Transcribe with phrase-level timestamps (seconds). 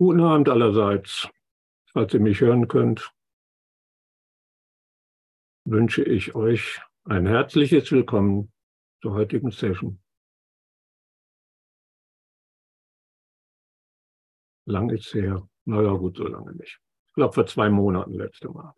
[0.00, 1.28] Guten Abend allerseits.
[1.92, 3.12] Falls ihr mich hören könnt,
[5.64, 8.52] wünsche ich euch ein herzliches Willkommen
[9.02, 10.00] zur heutigen Session.
[14.66, 15.48] Lang ist her.
[15.64, 16.80] Naja, gut, so lange nicht.
[17.08, 18.72] Ich glaube, vor zwei Monaten letzte Mal.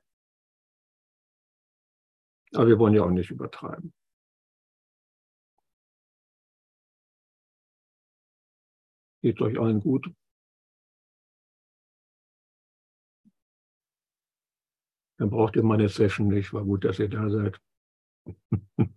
[2.54, 3.92] Aber wir wollen ja auch nicht übertreiben.
[9.20, 10.10] Geht euch allen gut?
[15.20, 16.52] Dann braucht ihr meine Session nicht.
[16.54, 17.60] War gut, dass ihr da seid.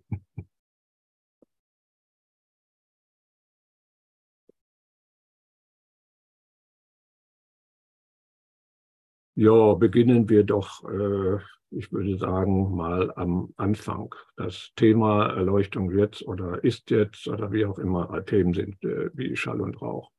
[9.36, 11.36] ja, beginnen wir doch, äh,
[11.70, 14.14] ich würde sagen, mal am Anfang.
[14.36, 19.36] Das Thema Erleuchtung jetzt oder ist jetzt oder wie auch immer Themen sind, äh, wie
[19.36, 20.10] Schall und Rauch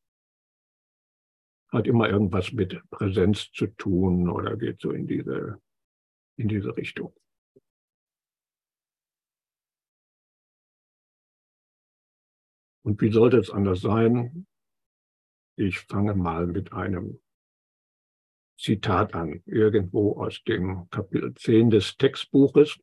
[1.69, 5.59] hat immer irgendwas mit Präsenz zu tun oder geht so in diese
[6.37, 7.13] in diese Richtung.
[12.83, 14.45] Und wie sollte es anders sein?
[15.57, 17.19] Ich fange mal mit einem
[18.59, 22.79] Zitat an, irgendwo aus dem Kapitel 10 des Textbuches.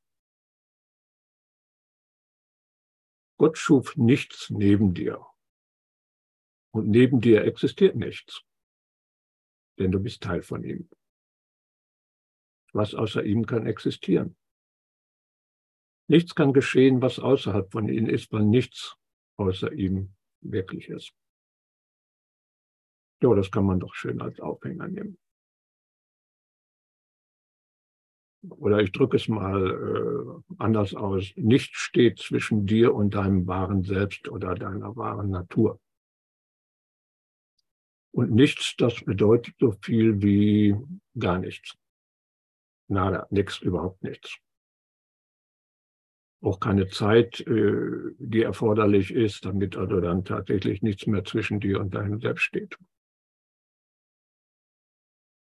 [3.39, 5.25] Gott schuf nichts neben dir.
[6.75, 8.43] Und neben dir existiert nichts,
[9.79, 10.89] denn du bist Teil von ihm.
[12.73, 14.37] Was außer ihm kann existieren?
[16.09, 18.97] Nichts kann geschehen, was außerhalb von ihm ist, weil nichts
[19.37, 21.13] außer ihm wirklich ist.
[23.23, 25.17] Ja, das kann man doch schön als Aufhänger nehmen.
[28.49, 31.33] Oder ich drücke es mal äh, anders aus.
[31.37, 35.81] Nichts steht zwischen dir und deinem wahren Selbst oder deiner wahren Natur.
[38.11, 40.77] Und nichts, das bedeutet so viel wie
[41.17, 41.77] gar nichts.
[42.89, 44.39] Nada, nichts, überhaupt nichts.
[46.43, 51.81] Auch keine Zeit, äh, die erforderlich ist, damit also dann tatsächlich nichts mehr zwischen dir
[51.81, 52.77] und deinem Selbst steht.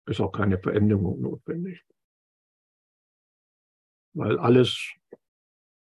[0.06, 1.84] Ist auch keine Veränderung notwendig.
[4.14, 4.94] Weil alles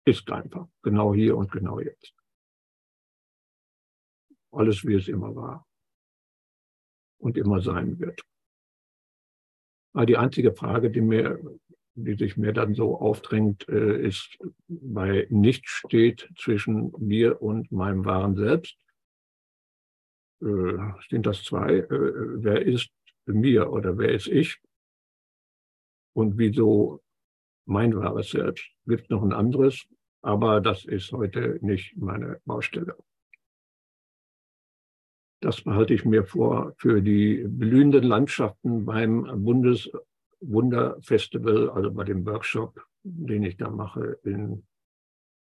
[0.05, 2.15] ist einfach, genau hier und genau jetzt.
[4.51, 5.67] Alles, wie es immer war
[7.19, 8.21] und immer sein wird.
[9.93, 11.39] Aber die einzige Frage, die mir,
[11.95, 14.37] die sich mir dann so aufdrängt, äh, ist,
[14.67, 18.77] weil nichts steht zwischen mir und meinem wahren Selbst.
[20.41, 20.77] Äh,
[21.09, 21.77] sind das zwei?
[21.77, 22.89] Äh, wer ist
[23.25, 24.59] mir oder wer ist ich?
[26.13, 27.01] Und wieso
[27.65, 28.69] mein wahres Selbst?
[28.85, 29.85] Gibt noch ein anderes,
[30.21, 32.95] aber das ist heute nicht meine Baustelle.
[35.41, 42.85] Das behalte ich mir vor für die blühenden Landschaften beim Bundeswunderfestival, also bei dem Workshop,
[43.01, 44.67] den ich da mache in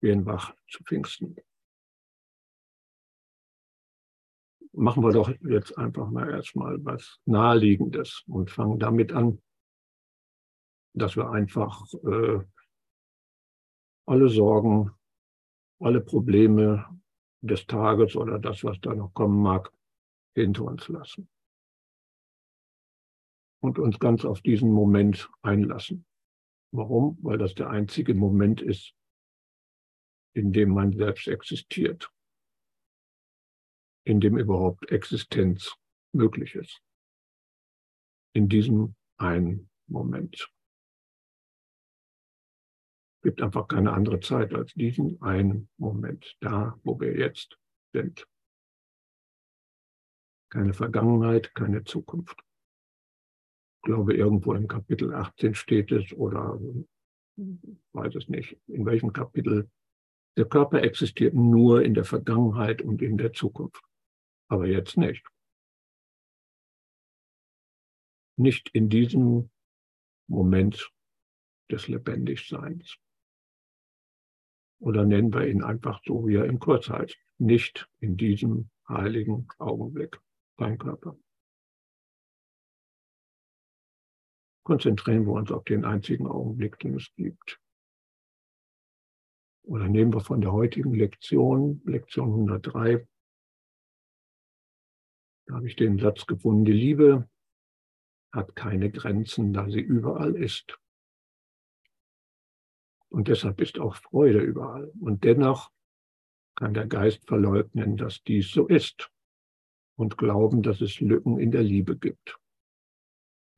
[0.01, 1.35] Birnbach zu Pfingsten.
[4.71, 9.41] Machen wir doch jetzt einfach mal erstmal was Naheliegendes und fangen damit an,
[10.93, 12.39] dass wir einfach äh,
[14.05, 14.91] alle Sorgen,
[15.79, 16.87] alle Probleme
[17.43, 19.71] des Tages oder das, was da noch kommen mag,
[20.33, 21.29] hinter uns lassen.
[23.61, 26.05] Und uns ganz auf diesen Moment einlassen.
[26.71, 27.17] Warum?
[27.21, 28.93] Weil das der einzige Moment ist,
[30.33, 32.11] in dem man selbst existiert.
[34.05, 35.75] In dem überhaupt Existenz
[36.13, 36.81] möglich ist.
[38.33, 40.49] In diesem einen Moment
[43.23, 47.57] gibt einfach keine andere Zeit als diesen einen Moment, da, wo wir jetzt
[47.93, 48.27] sind.
[50.51, 52.43] Keine Vergangenheit, keine Zukunft.
[53.77, 56.59] Ich glaube, irgendwo im Kapitel 18 steht es oder
[57.93, 59.69] weiß es nicht, in welchem Kapitel.
[60.37, 63.83] Der Körper existiert nur in der Vergangenheit und in der Zukunft,
[64.49, 65.25] aber jetzt nicht.
[68.37, 69.49] Nicht in diesem
[70.27, 70.91] Moment
[71.71, 72.97] des Lebendigseins.
[74.83, 77.17] Oder nennen wir ihn einfach so, wie er im Kurs heißt.
[77.37, 80.19] Nicht in diesem heiligen Augenblick
[80.57, 81.17] beim Körper.
[84.63, 87.61] Konzentrieren wir uns auf den einzigen Augenblick, den es gibt.
[89.63, 93.07] Oder nehmen wir von der heutigen Lektion, Lektion 103,
[95.45, 97.29] da habe ich den Satz gefunden, die Liebe
[98.33, 100.77] hat keine Grenzen, da sie überall ist.
[103.13, 104.91] Und deshalb ist auch Freude überall.
[104.99, 105.71] Und dennoch
[106.55, 109.11] kann der Geist verleugnen, dass dies so ist.
[109.95, 112.39] und glauben, dass es Lücken in der Liebe gibt,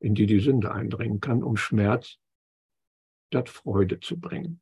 [0.00, 2.18] in die die Sünde eindringen kann, um Schmerz
[3.28, 4.60] statt Freude zu bringen.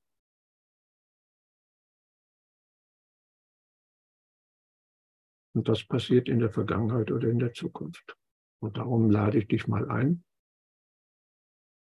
[5.57, 8.17] Und das passiert in der Vergangenheit oder in der Zukunft.
[8.61, 10.25] Und darum lade ich dich mal ein,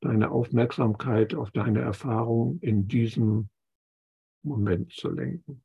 [0.06, 3.48] deine Aufmerksamkeit auf deine Erfahrung in diesem
[4.44, 5.64] Moment zu lenken.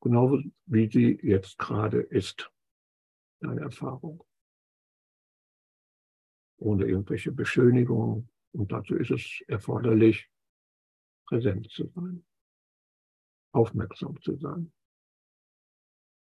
[0.00, 2.50] Genau wie sie jetzt gerade ist,
[3.40, 4.24] deine Erfahrung.
[6.58, 8.28] Ohne irgendwelche Beschönigungen.
[8.52, 10.28] Und dazu ist es erforderlich,
[11.26, 12.26] präsent zu sein,
[13.52, 14.72] aufmerksam zu sein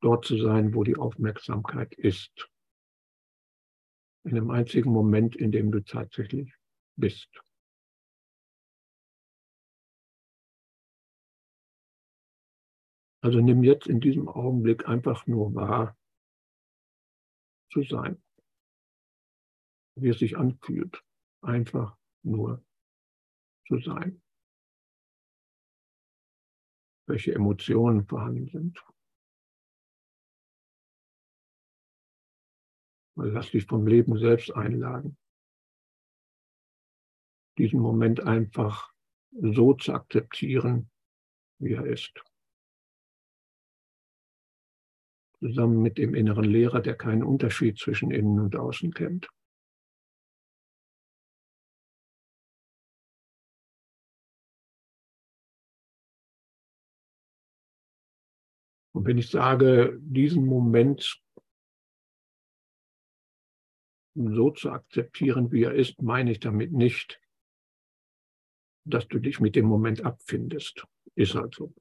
[0.02, 2.51] dort zu sein, wo die Aufmerksamkeit ist.
[4.24, 6.54] In dem einzigen Moment, in dem du tatsächlich
[6.96, 7.28] bist.
[13.24, 15.96] Also nimm jetzt in diesem Augenblick einfach nur wahr,
[17.72, 18.22] zu sein,
[19.96, 21.02] wie es sich anfühlt,
[21.40, 22.62] einfach nur
[23.66, 24.20] zu sein,
[27.06, 28.91] welche Emotionen vorhanden sind.
[33.16, 35.16] Lass dich vom Leben selbst einladen.
[37.58, 38.90] Diesen Moment einfach
[39.30, 40.90] so zu akzeptieren,
[41.58, 42.22] wie er ist.
[45.38, 49.28] Zusammen mit dem inneren Lehrer, der keinen Unterschied zwischen innen und außen kennt.
[58.94, 61.20] Und wenn ich sage, diesen Moment
[64.14, 67.20] so zu akzeptieren, wie er ist, meine ich damit nicht,
[68.84, 70.84] dass du dich mit dem Moment abfindest.
[71.14, 71.72] Ist halt so.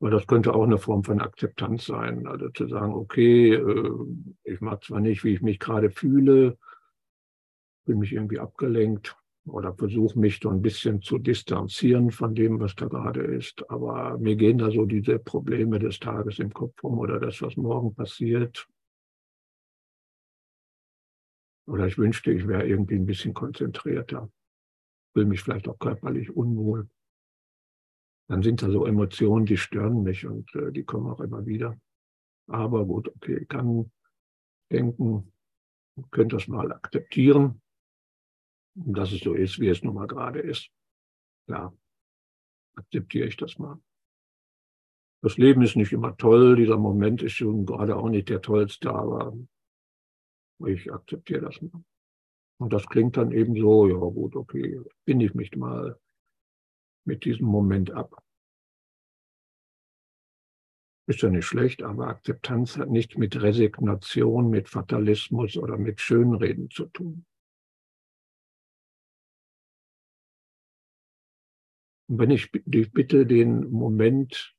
[0.00, 2.26] Weil das könnte auch eine Form von Akzeptanz sein.
[2.26, 3.90] Also zu sagen, okay, äh,
[4.42, 6.58] ich mag zwar nicht, wie ich mich gerade fühle,
[7.84, 12.74] bin mich irgendwie abgelenkt oder versuche mich so ein bisschen zu distanzieren von dem, was
[12.74, 13.68] da gerade ist.
[13.70, 17.56] Aber mir gehen da so diese Probleme des Tages im Kopf rum oder das, was
[17.56, 18.68] morgen passiert.
[21.72, 24.30] Oder ich wünschte, ich wäre irgendwie ein bisschen konzentrierter,
[25.14, 26.86] fühle mich vielleicht auch körperlich unwohl.
[28.28, 31.80] Dann sind da so Emotionen, die stören mich und äh, die kommen auch immer wieder.
[32.46, 33.90] Aber gut, okay, ich kann
[34.70, 35.32] denken,
[36.10, 37.62] könnte das mal akzeptieren,
[38.74, 40.68] dass es so ist, wie es nun mal gerade ist.
[41.48, 41.72] Ja,
[42.76, 43.80] akzeptiere ich das mal.
[45.22, 48.92] Das Leben ist nicht immer toll, dieser Moment ist schon gerade auch nicht der tollste,
[48.92, 49.34] aber
[50.66, 51.82] ich akzeptiere das mal.
[52.58, 55.98] Und das klingt dann eben so, ja gut, okay, bin ich mich mal
[57.04, 58.22] mit diesem Moment ab.
[61.08, 66.70] Ist ja nicht schlecht, aber Akzeptanz hat nichts mit Resignation, mit Fatalismus oder mit Schönreden
[66.70, 67.26] zu tun.
[72.08, 74.54] Und wenn ich dich bitte, den Moment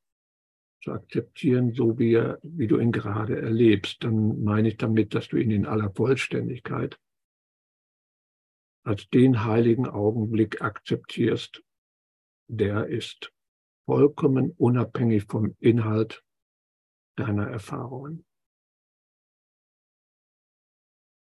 [0.84, 5.30] zu akzeptieren, so wie, er, wie du ihn gerade erlebst, dann meine ich damit, dass
[5.30, 7.00] du ihn in aller Vollständigkeit
[8.86, 11.64] als den heiligen Augenblick akzeptierst,
[12.50, 13.32] der ist
[13.86, 16.24] vollkommen unabhängig vom Inhalt
[17.16, 18.26] deiner Erfahrungen.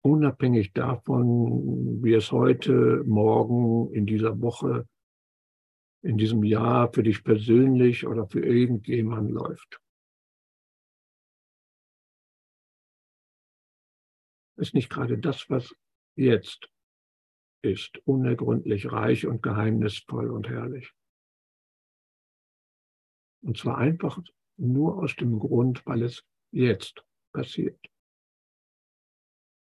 [0.03, 4.87] Unabhängig davon, wie es heute, morgen, in dieser Woche
[6.05, 9.81] in diesem Jahr für dich persönlich oder für irgendjemand läuft.
[14.57, 15.75] Ist nicht gerade das, was
[16.15, 16.69] jetzt
[17.63, 20.93] ist, unergründlich reich und geheimnisvoll und herrlich.
[23.43, 24.23] Und zwar einfach
[24.57, 27.81] nur aus dem Grund, weil es jetzt passiert.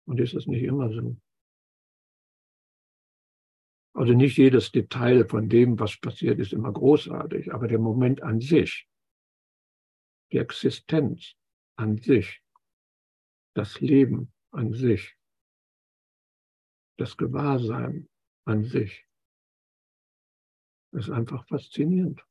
[0.06, 1.16] Und ist es nicht immer so?
[3.94, 8.40] Also nicht jedes Detail von dem, was passiert, ist immer großartig, aber der Moment an
[8.40, 8.88] sich,
[10.32, 11.36] die Existenz
[11.76, 12.42] an sich,
[13.54, 15.16] das Leben an sich,
[16.98, 18.08] das Gewahrsein
[18.44, 19.06] an sich,
[20.90, 22.24] ist einfach faszinierend.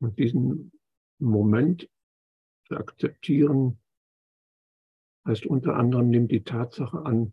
[0.00, 0.72] Und diesen
[1.20, 1.88] Moment
[2.64, 3.78] zu akzeptieren,
[5.26, 7.32] heißt unter anderem, nimm die Tatsache an,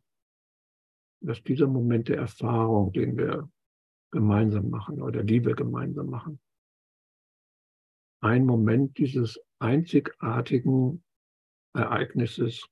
[1.21, 3.49] dass dieser Moment der Erfahrung, den wir
[4.11, 6.39] gemeinsam machen oder die wir gemeinsam machen,
[8.21, 11.03] ein Moment dieses einzigartigen
[11.73, 12.67] Ereignisses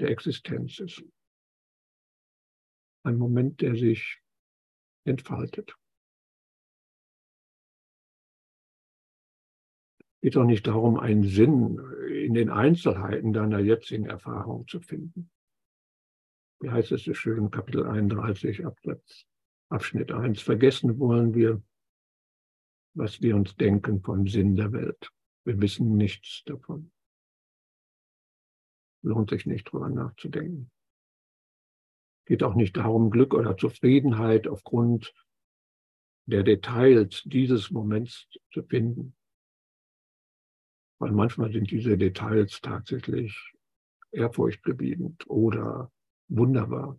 [0.00, 1.04] der Existenz ist.
[3.04, 4.20] Ein Moment, der sich
[5.04, 5.76] entfaltet.
[10.24, 11.78] Geht auch nicht darum, einen Sinn
[12.08, 15.30] in den Einzelheiten deiner jetzigen Erfahrung zu finden.
[16.60, 19.26] Wie heißt es so schön, Kapitel 31, Absatz,
[19.68, 20.40] Abschnitt 1.
[20.40, 21.62] Vergessen wollen wir,
[22.94, 25.10] was wir uns denken vom Sinn der Welt.
[25.44, 26.90] Wir wissen nichts davon.
[29.02, 30.70] Lohnt sich nicht drüber nachzudenken.
[32.24, 35.12] Geht auch nicht darum, Glück oder Zufriedenheit aufgrund
[36.24, 39.14] der Details dieses Moments zu finden.
[41.04, 43.52] Weil manchmal sind diese Details tatsächlich
[44.10, 45.92] ehrfurchtgebietend oder
[46.28, 46.98] wunderbar.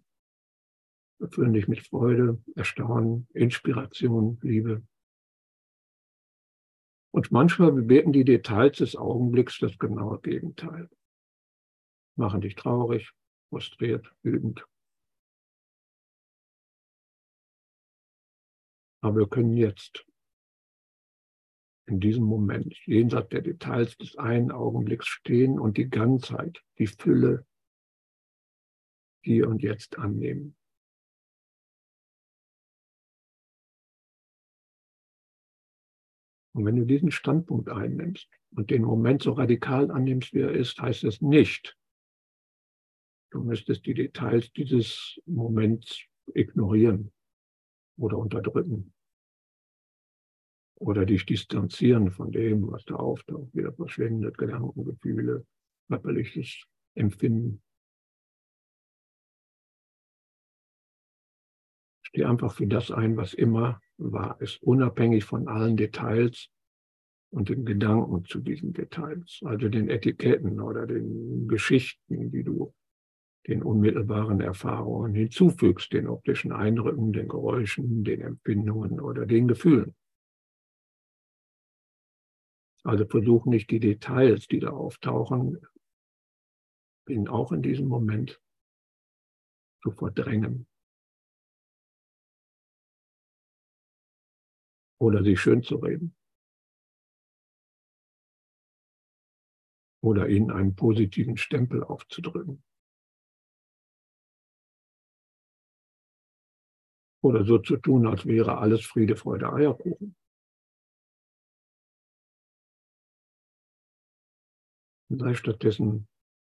[1.20, 4.86] Erfüllen dich mit Freude, Erstaunen, Inspiration, Liebe.
[7.10, 10.88] Und manchmal bewirken die Details des Augenblicks das genaue Gegenteil.
[12.16, 13.12] Machen dich traurig,
[13.50, 14.68] frustriert, wütend.
[19.02, 20.06] Aber wir können jetzt,
[21.88, 27.46] in diesem Moment, jenseits der Details des einen Augenblicks stehen und die Ganzheit, die Fülle
[29.24, 30.56] hier und jetzt annehmen.
[36.54, 40.80] Und wenn du diesen Standpunkt einnimmst und den Moment so radikal annimmst, wie er ist,
[40.82, 41.78] heißt es nicht,
[43.32, 46.02] du müsstest die Details dieses Moments
[46.34, 47.12] ignorieren
[47.98, 48.95] oder unterdrücken
[50.76, 55.46] oder dich distanzieren von dem, was da auftaucht, wieder verschwindet, Gedanken, Gefühle,
[55.88, 56.66] körperliches
[56.96, 57.62] Empfinden.
[62.04, 66.50] Steh einfach für das ein, was immer war, ist unabhängig von allen Details
[67.32, 72.74] und den Gedanken zu diesen Details, also den Etiketten oder den Geschichten, die du
[73.48, 79.96] den unmittelbaren Erfahrungen hinzufügst, den optischen Eindrücken, den Geräuschen, den Empfindungen oder den Gefühlen.
[82.86, 85.60] Also versuch nicht die Details, die da auftauchen,
[87.06, 88.40] bin auch in diesem Moment
[89.82, 90.68] zu verdrängen.
[95.06, 96.16] oder sie schön zu reden.
[100.04, 102.64] Oder ihnen einen positiven Stempel aufzudrücken.
[107.24, 110.16] Oder so zu tun, als wäre alles Friede, Freude, Eierkuchen.
[115.10, 116.08] Sei stattdessen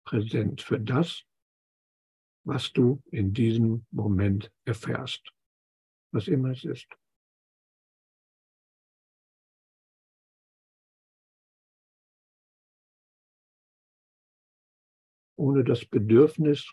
[0.05, 1.25] präsent für das,
[2.45, 5.33] was du in diesem Moment erfährst,
[6.13, 6.89] was immer es ist.
[15.41, 16.71] ohne das Bedürfnis,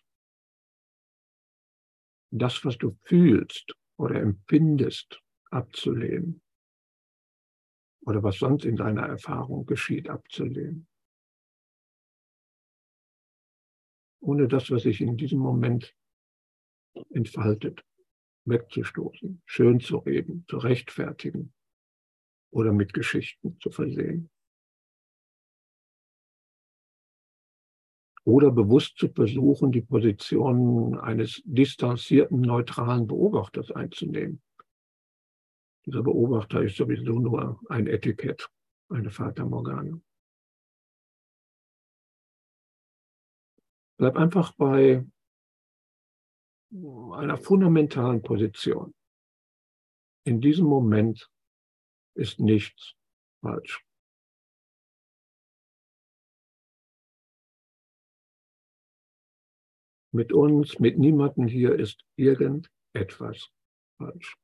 [2.31, 6.41] das, was du fühlst oder empfindest, abzulehnen.
[8.01, 10.87] Oder was sonst in deiner Erfahrung geschieht, abzulehnen.
[14.27, 15.95] Ohne das, was sich in diesem Moment
[17.11, 17.85] entfaltet,
[18.43, 21.53] wegzustoßen, schön zu reden, zu rechtfertigen
[22.51, 24.29] oder mit Geschichten zu versehen.
[28.25, 34.41] oder bewusst zu versuchen, die Position eines distanzierten, neutralen Beobachters einzunehmen.
[35.85, 38.49] Dieser Beobachter ist sowieso nur ein Etikett,
[38.89, 40.01] eine Fata Morgana.
[43.97, 45.03] Bleib einfach bei
[46.71, 48.93] einer fundamentalen Position.
[50.23, 51.31] In diesem Moment
[52.15, 52.93] ist nichts
[53.41, 53.83] falsch.
[60.11, 63.49] Mit uns, mit niemandem hier ist irgendetwas
[63.97, 64.35] falsch.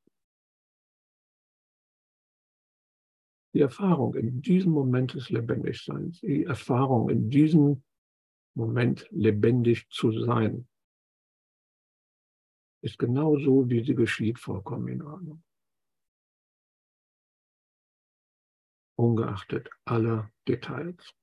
[3.54, 7.84] Die Erfahrung in diesem Moment des Lebendigseins, die Erfahrung in diesem
[8.54, 10.68] Moment lebendig zu sein,
[12.82, 15.42] ist genau so, wie sie geschieht, vollkommen in Ordnung.
[18.96, 21.14] Ungeachtet aller Details.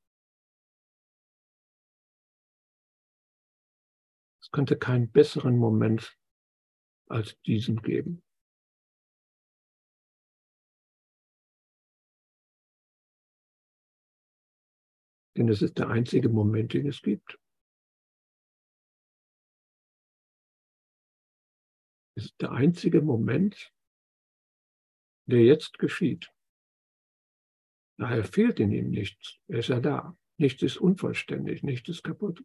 [4.51, 6.17] könnte keinen besseren Moment
[7.07, 8.21] als diesen geben.
[15.37, 17.39] Denn es ist der einzige Moment, den es gibt.
[22.15, 23.73] Es ist der einzige Moment,
[25.25, 26.31] der jetzt geschieht.
[27.97, 29.37] Daher fehlt in ihm nichts.
[29.47, 30.17] Er ist ja da.
[30.37, 32.43] Nichts ist unvollständig, nichts ist kaputt.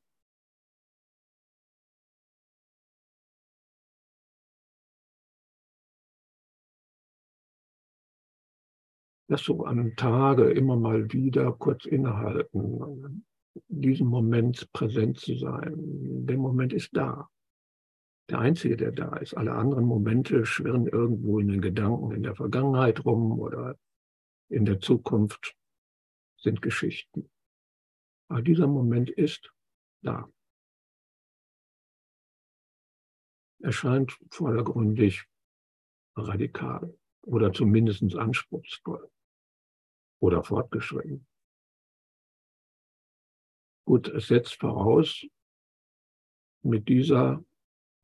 [9.29, 13.25] Das so am Tage immer mal wieder kurz innehalten,
[13.69, 15.75] diesen Moment präsent zu sein.
[16.27, 17.29] Der Moment ist da.
[18.29, 19.37] Der einzige, der da ist.
[19.37, 23.79] Alle anderen Momente schwirren irgendwo in den Gedanken in der Vergangenheit rum oder
[24.49, 25.57] in der Zukunft
[26.37, 27.31] sind Geschichten.
[28.29, 29.53] Aber dieser Moment ist
[30.03, 30.29] da.
[33.61, 35.25] Erscheint vordergründig
[36.17, 39.11] radikal oder zumindest anspruchsvoll
[40.21, 41.27] oder fortgeschritten.
[43.87, 45.25] Gut, es setzt voraus,
[46.63, 47.45] mit dieser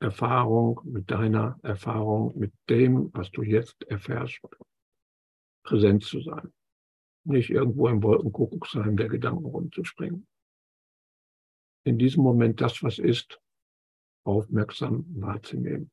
[0.01, 4.41] Erfahrung, mit deiner Erfahrung, mit dem, was du jetzt erfährst,
[5.65, 6.53] präsent zu sein.
[7.25, 10.27] Nicht irgendwo im Wolkenkuckucksheim der Gedanken rumzuspringen.
[11.85, 13.41] In diesem Moment das, was ist,
[14.25, 15.91] aufmerksam wahrzunehmen.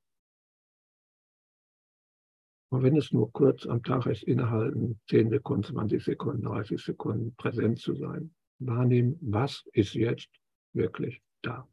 [2.72, 7.36] Und wenn es nur kurz am Tag ist, innehalten, 10 Sekunden, 20 Sekunden, 30 Sekunden
[7.36, 10.30] präsent zu sein, wahrnehmen, was ist jetzt
[10.74, 11.68] wirklich da.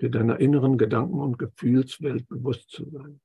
[0.00, 3.20] Dir deiner inneren Gedanken- und Gefühlswelt bewusst zu sein,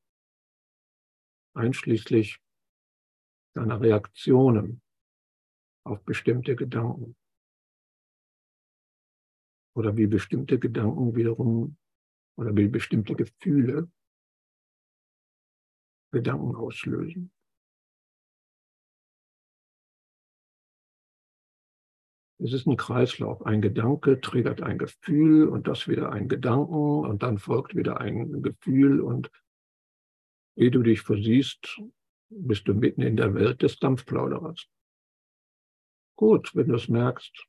[1.54, 2.40] einschließlich
[3.54, 4.82] deiner Reaktionen
[5.86, 7.16] auf bestimmte Gedanken.
[9.76, 11.78] Oder wie bestimmte Gedanken wiederum
[12.38, 13.90] oder wie bestimmte Gefühle
[16.12, 17.32] Gedanken auslösen.
[22.38, 23.46] Es ist ein Kreislauf.
[23.46, 28.42] Ein Gedanke triggert ein Gefühl und das wieder ein Gedanken und dann folgt wieder ein
[28.42, 29.32] Gefühl und
[30.58, 31.82] ehe du dich versiehst,
[32.30, 34.68] bist du mitten in der Welt des Dampfplauderers.
[36.18, 37.48] Gut, wenn du es merkst,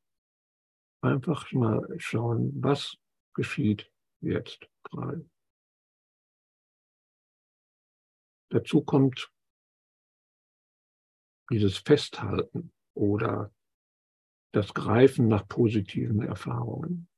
[1.02, 2.96] einfach mal schauen, was
[3.34, 5.28] geschieht jetzt gerade.
[8.50, 9.32] Dazu kommt
[11.50, 13.52] dieses Festhalten oder
[14.52, 17.08] das Greifen nach positiven Erfahrungen.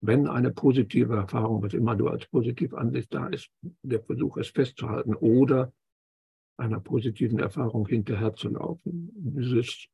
[0.00, 3.50] Wenn eine positive Erfahrung, was immer du als positiv ansiehst, da ist,
[3.82, 5.72] der Versuch, es festzuhalten oder
[6.58, 9.86] einer positiven Erfahrung hinterherzulaufen, dieses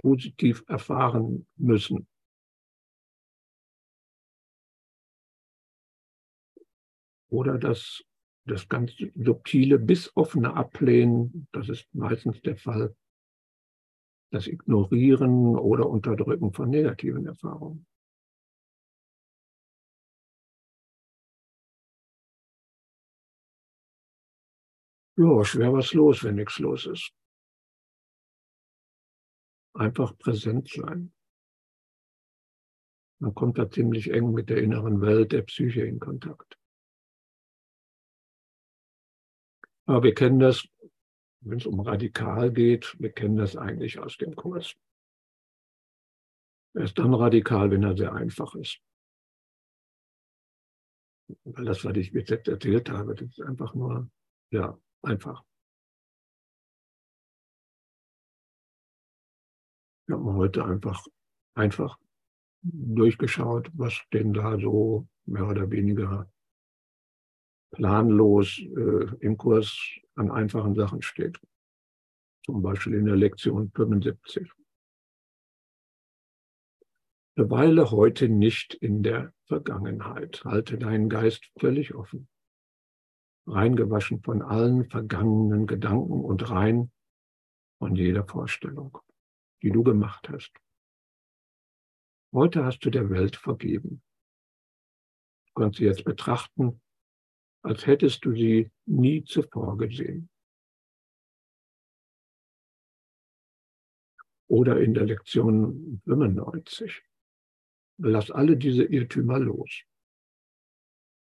[0.00, 2.06] positiv erfahren müssen.
[7.28, 8.02] Oder das
[8.46, 12.94] das ganz subtile bis offene Ablehnen, das ist meistens der Fall,
[14.30, 17.86] das Ignorieren oder Unterdrücken von negativen Erfahrungen.
[25.16, 27.14] Ja, schwer was los, wenn nichts los ist.
[29.74, 31.12] Einfach präsent sein.
[33.20, 36.58] Man kommt da ziemlich eng mit der inneren Welt der Psyche in Kontakt.
[39.86, 40.66] Aber wir kennen das,
[41.40, 44.74] wenn es um radikal geht, wir kennen das eigentlich aus dem Kurs.
[46.74, 48.80] Er ist dann radikal, wenn er sehr einfach ist.
[51.44, 54.10] Weil das, was ich bis jetzt erzählt habe, das ist einfach nur,
[54.50, 55.44] ja, einfach.
[60.06, 61.06] Wir haben heute einfach,
[61.54, 61.98] einfach
[62.62, 66.30] durchgeschaut, was denn da so mehr oder weniger
[67.74, 69.76] planlos äh, im Kurs
[70.14, 71.40] an einfachen Sachen steht.
[72.44, 74.50] Zum Beispiel in der Lektion 75.
[77.36, 80.44] Verweile heute nicht in der Vergangenheit.
[80.44, 82.28] Halte deinen Geist völlig offen.
[83.46, 86.92] Reingewaschen von allen vergangenen Gedanken und rein
[87.78, 88.96] von jeder Vorstellung,
[89.62, 90.52] die du gemacht hast.
[92.32, 94.00] Heute hast du der Welt vergeben.
[95.48, 96.80] Du kannst sie jetzt betrachten
[97.64, 100.28] als hättest du sie nie zuvor gesehen.
[104.46, 107.02] Oder in der Lektion 95.
[107.98, 109.82] Lass alle diese Irrtümer los,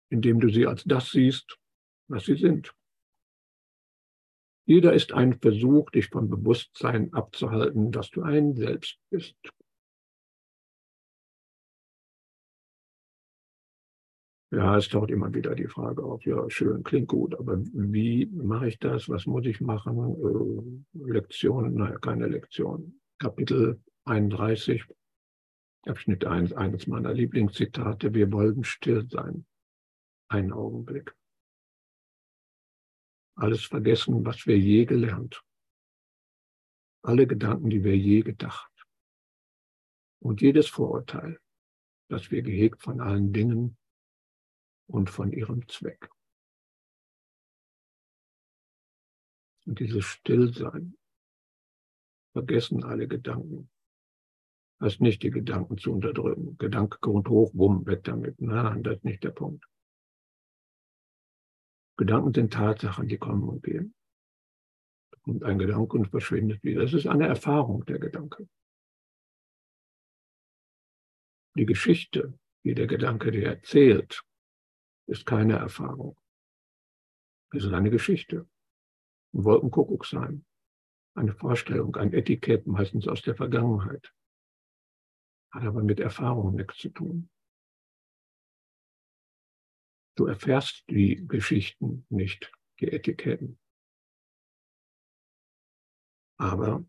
[0.10, 1.60] indem du sie als das siehst,
[2.08, 2.74] was sie sind.
[4.66, 9.36] Jeder ist ein Versuch, dich vom Bewusstsein abzuhalten, dass du ein Selbst bist.
[14.54, 18.68] Ja, es taucht immer wieder die Frage auf, ja, schön, klingt gut, aber wie mache
[18.68, 19.08] ich das?
[19.08, 19.98] Was muss ich machen?
[19.98, 23.00] Äh, Lektion, naja, keine Lektion.
[23.18, 24.84] Kapitel 31,
[25.86, 29.46] Abschnitt 1, eines meiner Lieblingszitate, wir wollen still sein.
[30.28, 31.16] Einen Augenblick.
[33.36, 35.42] Alles vergessen, was wir je gelernt.
[37.04, 38.70] Alle Gedanken, die wir je gedacht.
[40.22, 41.40] Und jedes Vorurteil,
[42.10, 43.78] das wir gehegt von allen Dingen,
[44.92, 46.10] und von ihrem Zweck.
[49.66, 50.98] Und dieses Stillsein,
[52.34, 53.70] vergessen alle Gedanken,
[54.82, 56.58] heißt nicht, die Gedanken zu unterdrücken.
[56.58, 58.42] Gedanke kommt hoch, bumm, weg damit.
[58.42, 59.66] Nein, das ist nicht der Punkt.
[61.98, 63.94] Gedanken sind Tatsachen, die kommen und gehen.
[65.24, 66.82] Und ein Gedanke und verschwindet wieder.
[66.82, 68.50] Das ist eine Erfahrung, der Gedanke.
[71.56, 74.24] Die Geschichte, die der Gedanke dir erzählt,
[75.12, 76.18] ist keine Erfahrung.
[77.54, 78.50] Es ist eine Geschichte.
[79.34, 80.46] Ein Wolkenkuckuck sein.
[81.16, 84.14] Eine Vorstellung, ein Etikett, meistens aus der Vergangenheit.
[85.52, 87.30] Hat aber mit Erfahrung nichts zu tun.
[90.16, 93.60] Du erfährst die Geschichten nicht, die Etiketten.
[96.38, 96.86] Aber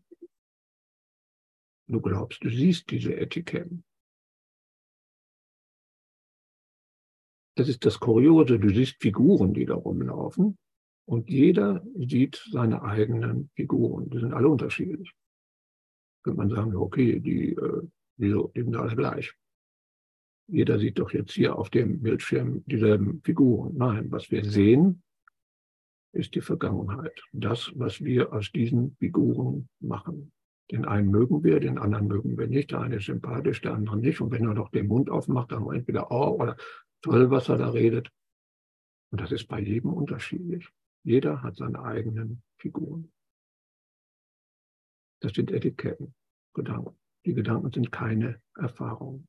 [1.87, 3.83] du glaubst, du siehst diese Etiketten.
[7.55, 8.59] Das ist das Kuriose.
[8.59, 10.57] Du siehst Figuren, die da rumlaufen.
[11.05, 14.09] Und jeder sieht seine eigenen Figuren.
[14.09, 15.11] Die sind alle unterschiedlich.
[16.23, 17.81] Könnte man sagen, okay, die, äh,
[18.17, 19.33] die, die sind alle gleich.
[20.47, 23.75] Jeder sieht doch jetzt hier auf dem Bildschirm dieselben Figuren.
[23.75, 25.03] Nein, was wir sehen,
[26.13, 27.21] ist die Vergangenheit.
[27.31, 30.31] Das, was wir aus diesen Figuren machen.
[30.71, 32.71] Den einen mögen wir, den anderen mögen wir nicht.
[32.71, 34.21] Der eine ist sympathisch, der andere nicht.
[34.21, 36.55] Und wenn er noch den Mund aufmacht, dann entweder oh oder
[37.03, 38.11] toll, was er da redet.
[39.11, 40.67] Und das ist bei jedem unterschiedlich.
[41.03, 43.11] Jeder hat seine eigenen Figuren.
[45.21, 46.15] Das sind Etiketten,
[46.53, 46.97] Gedanken.
[47.25, 49.27] Die Gedanken sind keine Erfahrungen.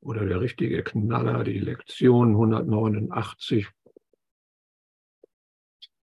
[0.00, 3.68] Oder der richtige Knaller, die Lektion 189,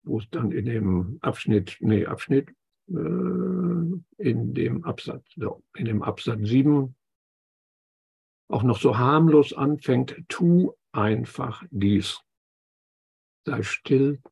[0.03, 2.55] wo es dann in dem Abschnitt, nee, Abschnitt
[2.87, 4.05] in
[4.55, 6.95] dem Absatz, in dem Absatz 7
[8.49, 12.21] auch noch so harmlos anfängt, tu einfach dies.
[13.47, 14.23] Sei still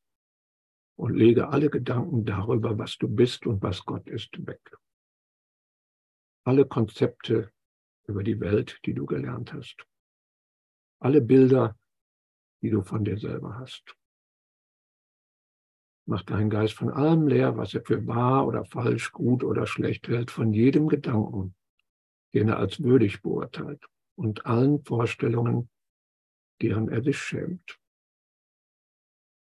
[0.97, 4.61] und lege alle Gedanken darüber, was du bist und was Gott ist, weg.
[6.45, 7.53] Alle Konzepte
[8.07, 9.87] über die Welt, die du gelernt hast.
[11.01, 11.79] Alle Bilder,
[12.61, 13.97] die du von dir selber hast.
[16.05, 20.09] Mach deinen Geist von allem leer, was er für wahr oder falsch, gut oder schlecht
[20.09, 21.55] hält, von jedem Gedanken,
[22.35, 23.85] den er als würdig beurteilt
[24.17, 25.71] und allen Vorstellungen,
[26.61, 27.79] deren er sich schämt.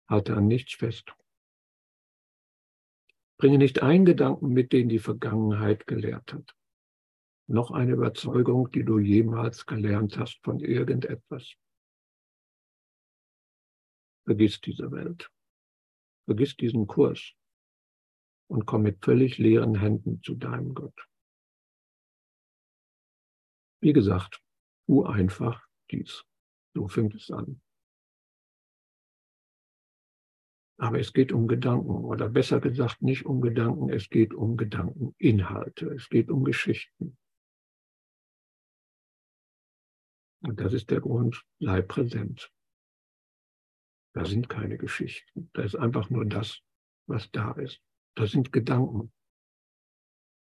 [0.08, 1.12] Halte an nichts fest.
[3.38, 6.54] Bringe nicht einen Gedanken mit, den die Vergangenheit gelehrt hat.
[7.48, 11.54] Noch eine Überzeugung, die du jemals gelernt hast von irgendetwas.
[14.24, 15.28] Vergiss diese Welt.
[16.26, 17.32] Vergiss diesen Kurs
[18.48, 21.08] und komm mit völlig leeren Händen zu deinem Gott.
[23.80, 24.40] Wie gesagt,
[24.86, 26.24] tu einfach dies.
[26.74, 27.60] So fängt es an.
[30.78, 35.86] Aber es geht um Gedanken oder besser gesagt nicht um Gedanken, es geht um Gedankeninhalte,
[35.90, 37.16] es geht um Geschichten.
[40.42, 42.52] Und das ist der Grund, sei präsent.
[44.14, 45.50] Da sind keine Geschichten.
[45.54, 46.60] Da ist einfach nur das,
[47.06, 47.80] was da ist.
[48.14, 49.12] Das sind Gedanken.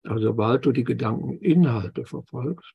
[0.05, 2.75] Also sobald du die Gedankeninhalte verfolgst,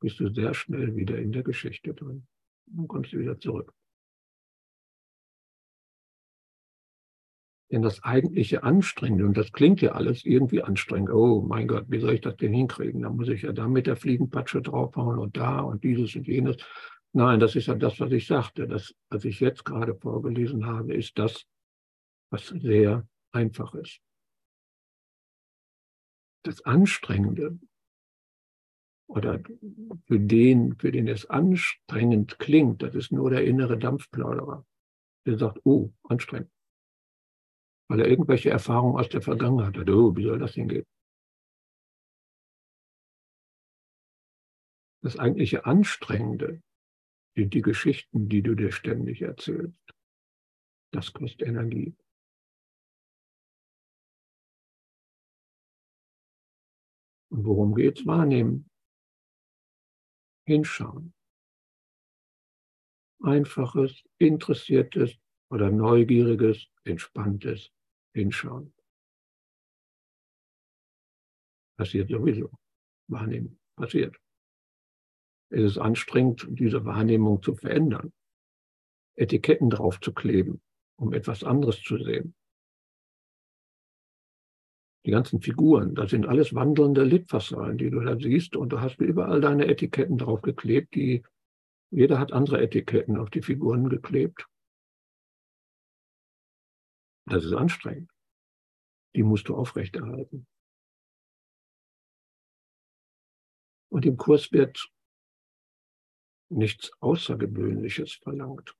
[0.00, 2.26] bist du sehr schnell wieder in der Geschichte drin.
[2.66, 3.72] Dann kommst du wieder zurück.
[7.70, 12.00] Denn das eigentliche Anstrengende, und das klingt ja alles irgendwie anstrengend, oh mein Gott, wie
[12.00, 13.02] soll ich das denn hinkriegen?
[13.02, 16.56] Da muss ich ja da mit der Fliegenpatsche draufhauen und da und dieses und jenes.
[17.14, 18.66] Nein, das ist ja das, was ich sagte.
[18.66, 21.46] Das, was ich jetzt gerade vorgelesen habe, ist das,
[22.30, 24.00] was sehr einfach ist.
[26.44, 27.58] Das Anstrengende
[29.06, 29.40] oder
[30.06, 34.66] für den, für den es anstrengend klingt, das ist nur der innere Dampfplauderer.
[35.26, 36.50] Der sagt, oh, anstrengend.
[37.88, 39.90] Weil er irgendwelche Erfahrungen aus der Vergangenheit hat.
[39.90, 40.86] Oh, wie soll das denn gehen?
[45.02, 46.62] Das eigentliche Anstrengende
[47.34, 49.78] sind die Geschichten, die du dir ständig erzählst.
[50.92, 51.96] Das kostet Energie.
[57.30, 58.04] Und worum geht's?
[58.04, 58.68] Wahrnehmen.
[60.46, 61.14] Hinschauen.
[63.22, 65.16] Einfaches, interessiertes
[65.50, 67.70] oder neugieriges, entspanntes
[68.14, 68.74] Hinschauen.
[71.78, 72.50] Passiert sowieso.
[73.08, 73.58] Wahrnehmen.
[73.76, 74.21] Passiert.
[75.52, 78.10] Es ist anstrengend, diese Wahrnehmung zu verändern,
[79.16, 80.62] Etiketten draufzukleben,
[80.96, 82.34] um etwas anderes zu sehen.
[85.04, 88.98] Die ganzen Figuren, das sind alles wandelnde Litfaßsäulen, die du da siehst, und du hast
[88.98, 91.22] überall deine Etiketten draufgeklebt, die
[91.90, 94.46] jeder hat andere Etiketten auf die Figuren geklebt.
[97.26, 98.10] Das ist anstrengend.
[99.14, 100.46] Die musst du aufrechterhalten.
[103.90, 104.90] Und im Kurs wird
[106.52, 108.76] nichts Außergewöhnliches verlangt.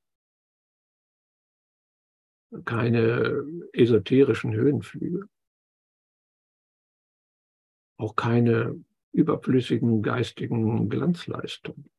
[2.64, 5.26] Keine esoterischen Höhenflüge.
[7.96, 11.90] Auch keine überflüssigen geistigen Glanzleistungen.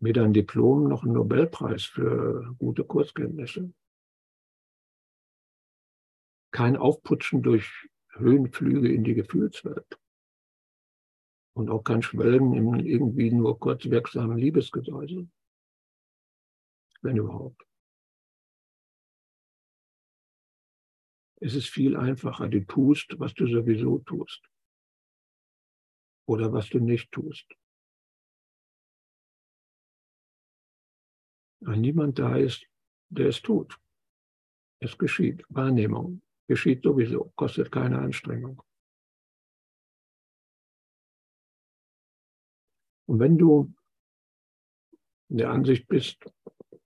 [0.00, 3.72] Weder ein Diplom noch ein Nobelpreis für gute Kurskenntnisse.
[6.52, 9.98] Kein Aufputschen durch Höhenflüge in die Gefühlswelt.
[11.56, 15.26] Und auch kein Schwelgen in irgendwie nur kurz wirksamen Liebesgesäusel.
[17.00, 17.66] Wenn überhaupt.
[21.40, 24.42] Es ist viel einfacher, du tust, was du sowieso tust.
[26.26, 27.46] Oder was du nicht tust.
[31.60, 32.66] Wenn niemand da ist,
[33.08, 33.78] der es tut.
[34.80, 35.42] Es geschieht.
[35.48, 38.62] Wahrnehmung geschieht sowieso, kostet keine Anstrengung.
[43.06, 43.72] Und wenn du
[45.28, 46.24] in der Ansicht bist,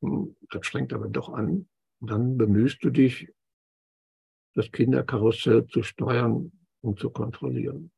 [0.01, 1.69] hm, das strengt aber doch an,
[2.01, 3.29] dann bemühst du dich,
[4.55, 7.93] das Kinderkarussell zu steuern und zu kontrollieren.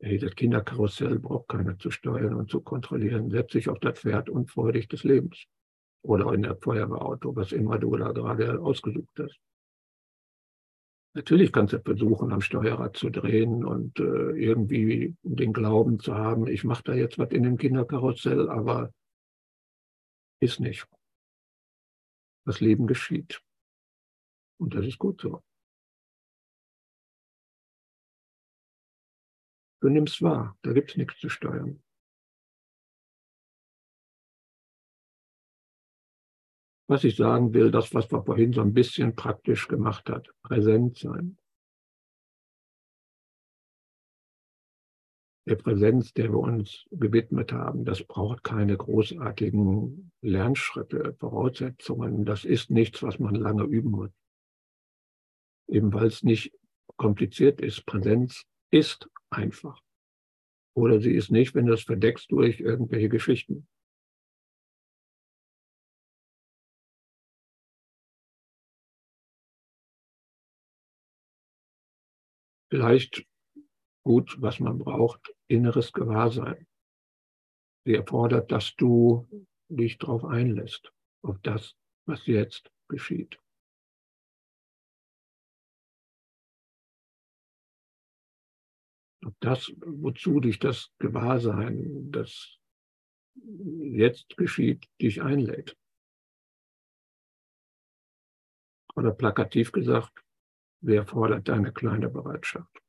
[0.00, 3.30] Hey, das Kinderkarussell braucht keiner zu steuern und zu kontrollieren.
[3.30, 5.44] Setz dich auf das Pferd und freu dich des Lebens.
[6.02, 9.40] Oder in der Feuerwehrauto, was immer du da gerade ausgesucht hast.
[11.14, 16.46] Natürlich kannst du versuchen, am Steuerrad zu drehen und äh, irgendwie den Glauben zu haben,
[16.46, 18.92] ich mache da jetzt was in dem Kinderkarussell, aber
[20.40, 20.86] ist nicht.
[22.44, 23.42] Das Leben geschieht.
[24.60, 25.42] Und das ist gut so.
[29.80, 31.82] Du nimmst wahr, da gibt es nichts zu steuern.
[36.88, 40.96] Was ich sagen will, das, was wir vorhin so ein bisschen praktisch gemacht hat, präsent
[40.96, 41.36] sein.
[45.46, 52.24] Der Präsenz, der wir uns gewidmet haben, das braucht keine großartigen Lernschritte, Voraussetzungen.
[52.24, 54.10] Das ist nichts, was man lange üben muss.
[55.68, 56.52] Eben weil es nicht
[56.96, 57.84] kompliziert ist.
[57.84, 59.80] Präsenz ist einfach.
[60.74, 63.68] Oder sie ist nicht, wenn du es verdeckst durch irgendwelche Geschichten.
[72.70, 73.26] Vielleicht
[74.04, 76.66] gut, was man braucht, inneres Gewahrsein.
[77.84, 79.26] Sie erfordert, dass du
[79.68, 81.74] dich darauf einlässt, auf das,
[82.06, 83.38] was jetzt geschieht.
[89.24, 92.58] Ob das, wozu dich das Gewahrsein, das
[93.34, 95.76] jetzt geschieht, dich einlädt.
[98.94, 100.24] Oder plakativ gesagt,
[100.80, 102.82] wer fordert deine kleine Bereitschaft?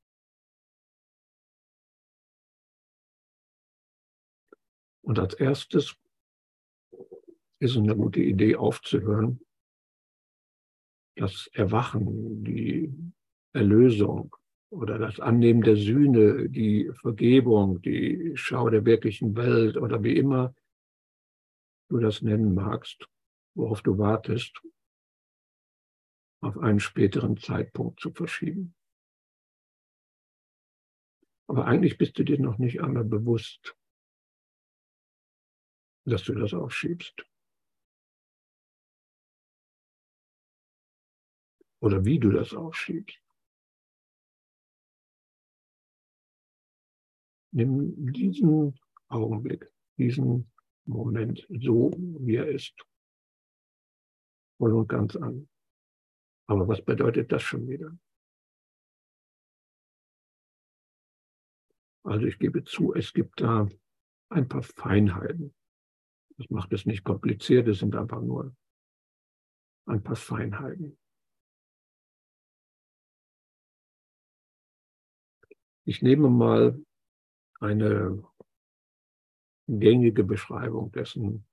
[5.02, 5.96] Und als erstes
[7.60, 9.42] ist es eine gute Idee aufzuhören,
[11.16, 12.94] das Erwachen, die
[13.54, 14.36] Erlösung
[14.72, 20.54] oder das Annehmen der Sühne, die Vergebung, die Schau der wirklichen Welt oder wie immer
[21.90, 23.08] du das nennen magst,
[23.56, 24.62] worauf du wartest,
[26.42, 28.76] auf einen späteren Zeitpunkt zu verschieben.
[31.48, 33.76] Aber eigentlich bist du dir noch nicht einmal bewusst,
[36.06, 37.26] dass du das aufschiebst.
[41.82, 43.20] Oder wie du das aufschiebst.
[47.52, 50.52] Nimm diesen Augenblick, diesen
[50.86, 52.76] Moment so, wie er ist,
[54.58, 55.50] voll und ganz an.
[56.50, 57.96] Aber was bedeutet das schon wieder?
[62.04, 63.68] Also ich gebe zu, es gibt da
[64.30, 65.54] ein paar Feinheiten.
[66.38, 68.56] Das macht es nicht kompliziert, es sind einfach nur
[69.86, 70.98] ein paar Feinheiten.
[75.86, 76.84] Ich nehme mal
[77.60, 78.24] eine
[79.68, 81.48] gängige Beschreibung dessen,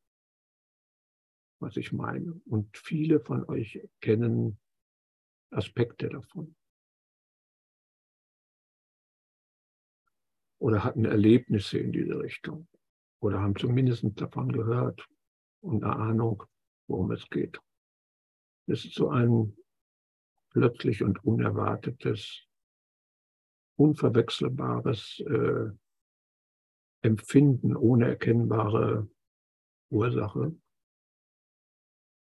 [1.61, 2.41] was ich meine.
[2.47, 4.59] Und viele von euch kennen
[5.51, 6.55] Aspekte davon.
[10.59, 12.67] Oder hatten Erlebnisse in diese Richtung.
[13.21, 15.07] Oder haben zumindest davon gehört
[15.61, 16.43] und eine Ahnung,
[16.87, 17.61] worum es geht.
[18.67, 19.57] Es ist so ein
[20.51, 22.47] plötzlich und unerwartetes,
[23.77, 25.71] unverwechselbares äh,
[27.03, 29.09] Empfinden ohne erkennbare
[29.91, 30.57] Ursache,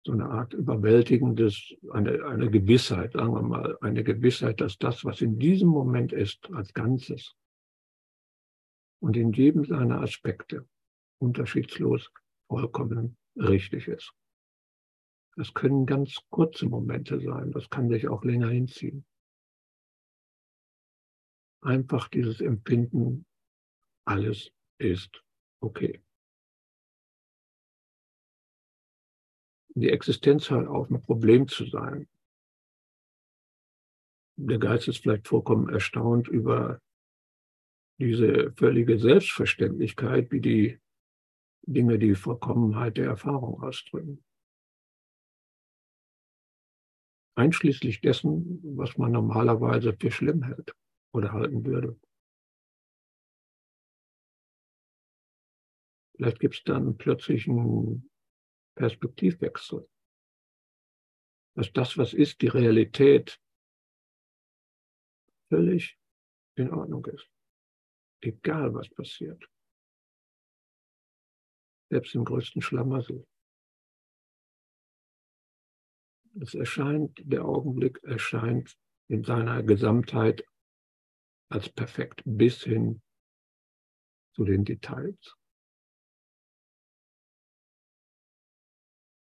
[0.05, 5.21] so eine Art überwältigendes, eine, eine Gewissheit, sagen wir mal, eine Gewissheit, dass das, was
[5.23, 7.35] in diesem Moment ist, als Ganzes
[9.01, 10.69] und in jedem seiner Aspekte
[11.19, 12.11] unterschiedslos
[12.49, 14.13] vollkommen richtig ist.
[15.37, 19.05] Das können ganz kurze Momente sein, das kann sich auch länger hinziehen.
[21.63, 23.25] Einfach dieses Empfinden,
[24.07, 25.25] alles ist
[25.61, 26.03] okay.
[29.77, 32.09] Die Existenz hört auf, ein Problem zu sein.
[34.37, 36.81] Der Geist ist vielleicht vollkommen erstaunt über
[37.99, 40.81] diese völlige Selbstverständlichkeit, wie die
[41.67, 44.25] Dinge die Vollkommenheit der Erfahrung ausdrücken.
[47.37, 50.73] Einschließlich dessen, was man normalerweise für schlimm hält
[51.13, 51.99] oder halten würde.
[56.17, 58.09] Vielleicht gibt es dann plötzlich einen
[58.75, 59.89] Perspektivwechsel.
[61.57, 63.41] Dass das, was ist, die Realität,
[65.49, 65.99] völlig
[66.57, 67.29] in Ordnung ist.
[68.21, 69.45] Egal, was passiert.
[71.91, 73.27] Selbst im größten Schlamassel.
[76.41, 78.77] Es erscheint, der Augenblick erscheint
[79.09, 80.45] in seiner Gesamtheit
[81.49, 83.01] als perfekt bis hin
[84.35, 85.37] zu den Details.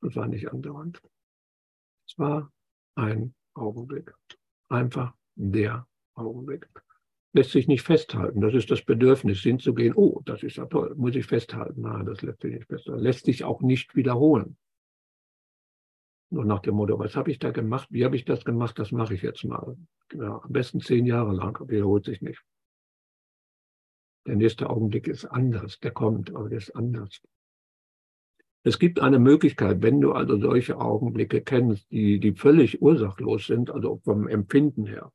[0.00, 1.00] Das war nicht andauernd.
[2.08, 2.50] Es war
[2.96, 4.12] ein Augenblick.
[4.68, 6.68] Einfach der Augenblick.
[7.32, 8.40] Lässt sich nicht festhalten.
[8.40, 9.94] Das ist das Bedürfnis, hinzugehen.
[9.94, 10.94] Oh, das ist ja toll.
[10.96, 11.82] Muss ich festhalten?
[11.82, 13.02] Nein, das lässt sich nicht festhalten.
[13.02, 14.56] Lässt sich auch nicht wiederholen.
[16.30, 17.88] Nur nach dem Motto, was habe ich da gemacht?
[17.90, 18.78] Wie habe ich das gemacht?
[18.78, 19.76] Das mache ich jetzt mal.
[20.12, 22.42] Ja, am besten zehn Jahre lang, wiederholt sich nicht.
[24.26, 27.20] Der nächste Augenblick ist anders, der kommt, aber der ist anders.
[28.66, 33.70] Es gibt eine Möglichkeit, wenn du also solche Augenblicke kennst, die, die völlig ursachlos sind,
[33.70, 35.12] also vom Empfinden her.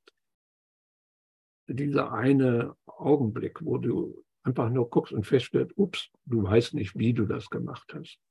[1.67, 7.13] Dieser eine Augenblick, wo du einfach nur guckst und feststellst, ups, du weißt nicht, wie
[7.13, 8.21] du das gemacht hast.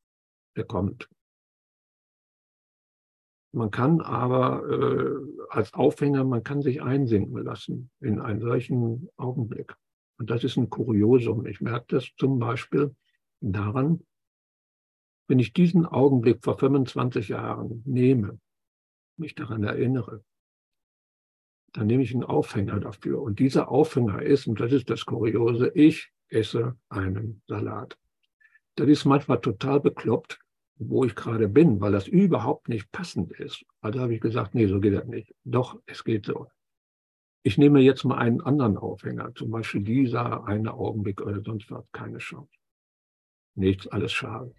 [0.57, 1.07] Der kommt.
[3.53, 9.75] Man kann aber äh, als Aufhänger, man kann sich einsinken lassen in einen solchen Augenblick.
[10.19, 11.45] Und das ist ein Kuriosum.
[11.45, 12.97] Ich merke das zum Beispiel
[13.43, 14.03] daran,
[15.31, 18.41] wenn ich diesen Augenblick vor 25 Jahren nehme,
[19.17, 20.25] mich daran erinnere,
[21.73, 23.23] dann nehme ich einen Aufhänger dafür.
[23.23, 27.97] Und dieser Aufhänger ist, und das ist das Kuriose, ich esse einen Salat.
[28.75, 30.41] Das ist manchmal total bekloppt,
[30.79, 33.65] wo ich gerade bin, weil das überhaupt nicht passend ist.
[33.81, 35.33] Also habe ich gesagt, nee, so geht das nicht.
[35.45, 36.49] Doch, es geht so.
[37.45, 41.85] Ich nehme jetzt mal einen anderen Aufhänger, zum Beispiel dieser eine Augenblick oder sonst was,
[41.93, 42.51] keine Chance.
[43.55, 44.53] Nichts, alles schade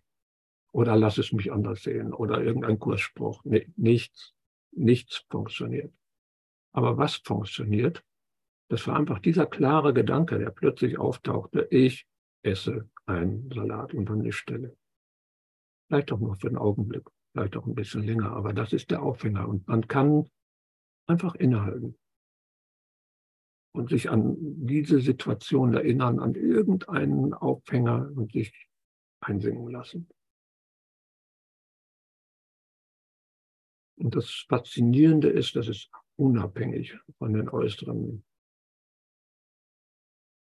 [0.74, 3.44] oder lass es mich anders sehen oder irgendein Kursspruch.
[3.76, 4.34] Nichts,
[4.72, 5.94] nichts funktioniert.
[6.74, 8.04] Aber was funktioniert?
[8.70, 11.68] Das war einfach dieser klare Gedanke, der plötzlich auftauchte.
[11.72, 12.08] Ich
[12.42, 14.78] esse einen Salat und dann die Stelle.
[15.88, 17.04] Vielleicht auch nur für einen Augenblick,
[17.34, 19.48] vielleicht auch ein bisschen länger, aber das ist der Aufhänger.
[19.50, 20.30] Und man kann
[21.06, 21.98] einfach innehalten
[23.74, 28.70] und sich an diese Situation erinnern, an irgendeinen Aufhänger und sich
[29.22, 30.08] einsingen lassen.
[34.02, 38.24] Und das Faszinierende ist, dass es unabhängig von den äußeren,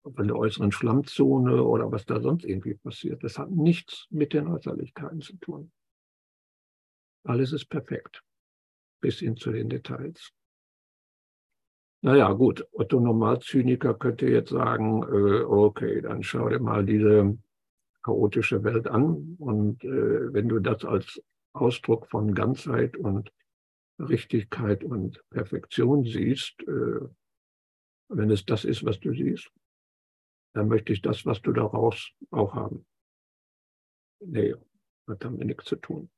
[0.02, 3.22] von der äußeren Schlammzone oder was da sonst irgendwie passiert.
[3.22, 5.70] Das hat nichts mit den Äußerlichkeiten zu tun.
[7.24, 8.22] Alles ist perfekt,
[9.02, 10.32] bis hin zu den Details.
[12.02, 17.36] Naja, gut, Otto Normalzyniker könnte jetzt sagen, äh, okay, dann schau dir mal diese
[18.02, 23.30] chaotische Welt an und äh, wenn du das als Ausdruck von Ganzheit und
[24.08, 27.00] Richtigkeit und Perfektion siehst, äh,
[28.08, 29.50] wenn es das ist, was du siehst,
[30.54, 32.84] dann möchte ich das, was du daraus auch haben.
[34.20, 34.54] Nee,
[35.08, 36.10] haben wir nichts zu tun.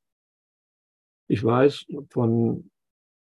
[1.27, 2.69] Ich weiß von,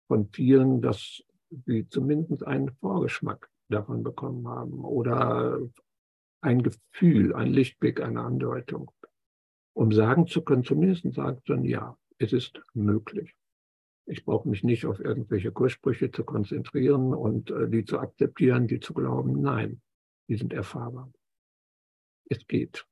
[0.07, 1.23] von vielen, dass
[1.65, 5.59] sie zumindest einen Vorgeschmack davon bekommen haben oder
[6.41, 8.91] ein Gefühl, ein Lichtblick, eine Andeutung,
[9.73, 13.36] um sagen zu können, zumindest sagen zu können, ja, es ist möglich.
[14.09, 18.79] Ich brauche mich nicht auf irgendwelche Kurssprüche zu konzentrieren und äh, die zu akzeptieren, die
[18.79, 19.41] zu glauben.
[19.41, 19.81] Nein,
[20.29, 21.11] die sind erfahrbar.
[22.29, 22.87] Es geht.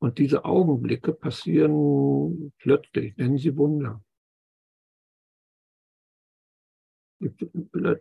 [0.00, 4.02] Und diese Augenblicke passieren plötzlich, nennen sie Wunder.
[7.20, 7.32] Die,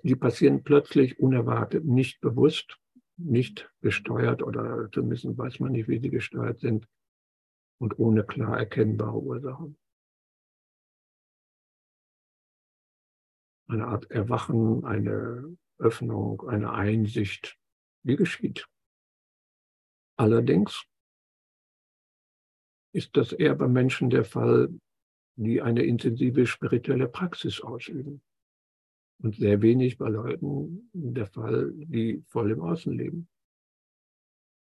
[0.03, 2.79] die passieren plötzlich unerwartet, nicht bewusst,
[3.17, 6.87] nicht gesteuert oder zumindest weiß man nicht, wie sie gesteuert sind
[7.79, 9.77] und ohne klar erkennbare Ursachen.
[13.67, 17.57] Eine Art Erwachen, eine Öffnung, eine Einsicht,
[18.03, 18.67] wie geschieht.
[20.17, 20.85] Allerdings
[22.93, 24.69] ist das eher bei Menschen der Fall,
[25.35, 28.23] die eine intensive spirituelle Praxis ausüben.
[29.19, 33.27] Und sehr wenig bei Leuten der Fall, die voll im Außen leben.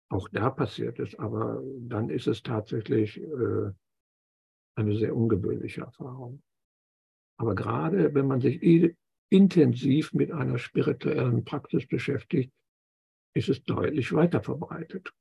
[0.09, 3.71] Auch da passiert es, aber dann ist es tatsächlich äh,
[4.75, 6.41] eine sehr ungewöhnliche Erfahrung.
[7.37, 8.61] Aber gerade wenn man sich
[9.29, 12.51] intensiv mit einer spirituellen Praxis beschäftigt,
[13.35, 15.13] ist es deutlich weiter verbreitet.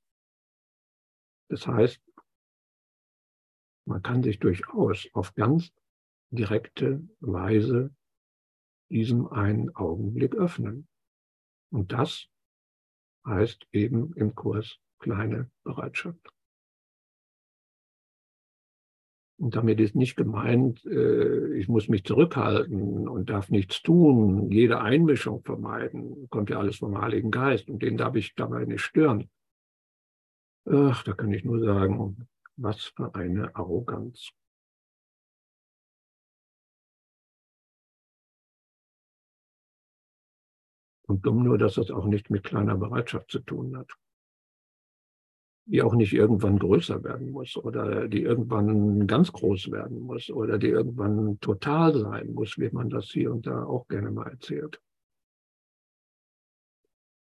[1.50, 2.00] Das heißt,
[3.86, 5.72] man kann sich durchaus auf ganz
[6.30, 7.94] direkte Weise
[8.90, 10.88] diesem einen Augenblick öffnen.
[11.70, 12.28] Und das
[13.28, 16.32] heißt eben im Kurs kleine Bereitschaft.
[19.38, 24.80] Und damit ist nicht gemeint, äh, ich muss mich zurückhalten und darf nichts tun, jede
[24.80, 29.30] Einmischung vermeiden, kommt ja alles vom Heiligen Geist und den darf ich dabei nicht stören.
[30.66, 34.30] Ach, da kann ich nur sagen, was für eine Arroganz.
[41.08, 43.90] Und dumm nur, dass das auch nicht mit kleiner Bereitschaft zu tun hat.
[45.64, 50.58] Die auch nicht irgendwann größer werden muss oder die irgendwann ganz groß werden muss oder
[50.58, 54.80] die irgendwann total sein muss, wie man das hier und da auch gerne mal erzählt.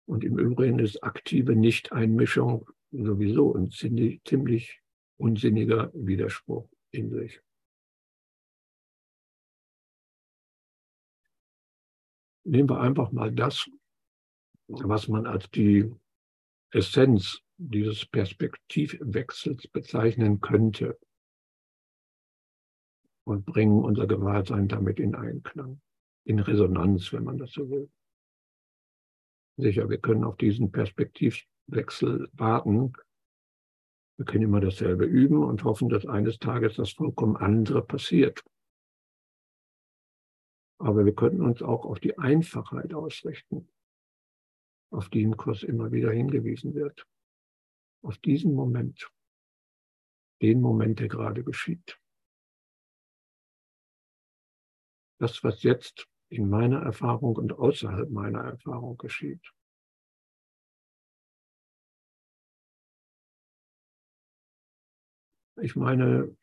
[0.08, 4.82] Und im Übrigen ist aktive Nicht-Einmischung sowieso ein ziemlich,
[5.16, 7.40] unsinniger Widerspruch in sich.
[12.46, 13.68] Nehmen wir einfach mal das,
[14.68, 15.92] was man als die
[16.70, 20.96] Essenz dieses Perspektivwechsels bezeichnen könnte
[23.24, 25.80] und bringen unser Gewahrsein damit in Einklang,
[26.24, 27.90] in Resonanz, wenn man das so will.
[29.56, 32.92] Sicher, wir können auf diesen Perspektivwechsel warten.
[34.18, 38.44] Wir können immer dasselbe üben und hoffen, dass eines Tages das vollkommen andere passiert.
[40.78, 43.68] Aber wir könnten uns auch auf die Einfachheit ausrichten,
[44.90, 47.06] auf die im Kurs immer wieder hingewiesen wird.
[48.02, 49.10] Auf diesen Moment,
[50.42, 51.98] den Moment, der gerade geschieht.
[55.18, 59.52] Das, was jetzt in meiner Erfahrung und außerhalb meiner Erfahrung geschieht.
[65.58, 66.36] Ich meine,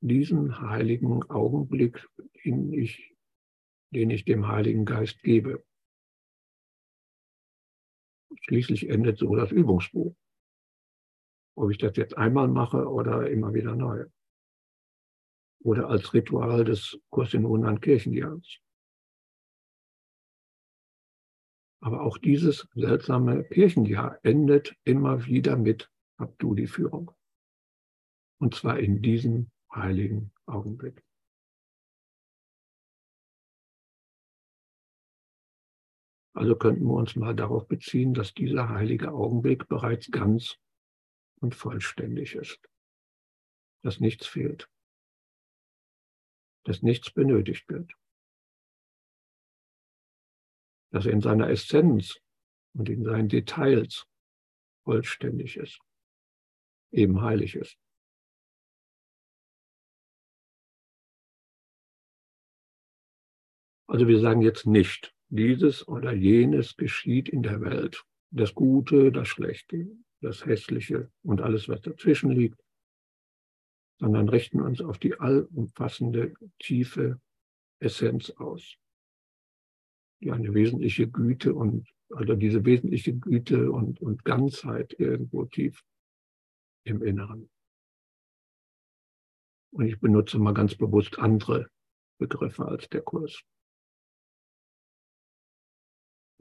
[0.00, 2.06] diesen heiligen Augenblick,
[2.44, 3.11] den ich
[3.92, 5.64] den ich dem Heiligen Geist gebe.
[8.40, 10.14] Schließlich endet so das Übungsbuch.
[11.54, 14.06] Ob ich das jetzt einmal mache oder immer wieder neu.
[15.60, 18.58] Oder als Ritual des Kurs in Wundern Kirchenjahres.
[21.80, 27.10] Aber auch dieses seltsame Kirchenjahr endet immer wieder mit Hab du die Führung.
[28.40, 31.04] Und zwar in diesem heiligen Augenblick.
[36.34, 40.58] Also könnten wir uns mal darauf beziehen, dass dieser heilige Augenblick bereits ganz
[41.40, 42.60] und vollständig ist,
[43.82, 44.68] dass nichts fehlt.
[46.64, 47.92] dass nichts benötigt wird.
[50.92, 52.20] Dass er in seiner Essenz
[52.74, 54.06] und in seinen Details
[54.84, 55.80] vollständig ist,
[56.92, 57.76] eben heilig ist.
[63.88, 68.04] Also wir sagen jetzt nicht, dieses oder jenes geschieht in der Welt.
[68.30, 72.62] Das Gute, das Schlechte, das Hässliche und alles, was dazwischen liegt,
[73.98, 77.18] sondern richten uns auf die allumfassende, tiefe
[77.80, 78.76] Essenz aus,
[80.20, 85.82] die eine wesentliche Güte und, also diese wesentliche Güte und, und Ganzheit irgendwo tief
[86.84, 87.48] im Inneren.
[89.72, 91.70] Und ich benutze mal ganz bewusst andere
[92.18, 93.42] Begriffe als der Kurs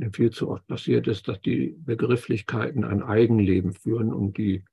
[0.10, 4.66] viel zu oft passiert ist, dass die Begrifflichkeiten ein Eigenleben führen und die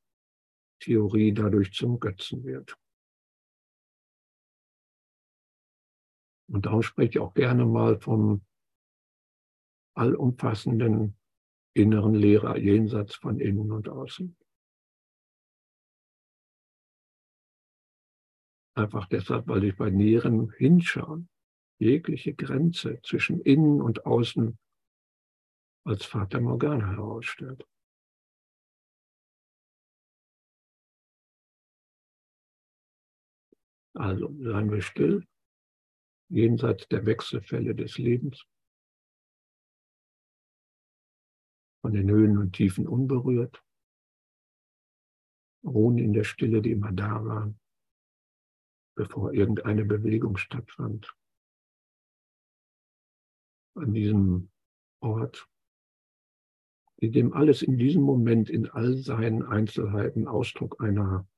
[0.80, 2.76] Theorie dadurch zum Götzen wird.
[6.48, 8.42] Und darum spreche ich auch gerne mal vom
[9.94, 11.16] allumfassenden
[11.74, 14.36] inneren Lehrer jenseits von innen und außen.
[18.74, 21.28] Einfach deshalb, weil ich bei näherem Hinschauen
[21.78, 24.58] jegliche Grenze zwischen innen und außen
[25.88, 27.66] als Vater Morgana herausstellt.
[33.94, 35.26] Also seien wir still,
[36.28, 38.44] jenseits der Wechselfälle des Lebens,
[41.80, 43.64] von den Höhen und Tiefen unberührt,
[45.64, 47.54] ruhen in der Stille, die immer da war,
[48.94, 51.16] bevor irgendeine Bewegung stattfand.
[53.74, 54.50] An diesem
[55.00, 55.48] Ort
[57.00, 61.28] in dem alles in diesem Moment in all seinen Einzelheiten Ausdruck einer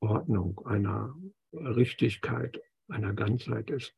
[0.00, 1.16] Ordnung, einer
[1.52, 3.94] Richtigkeit, einer Ganzheit ist,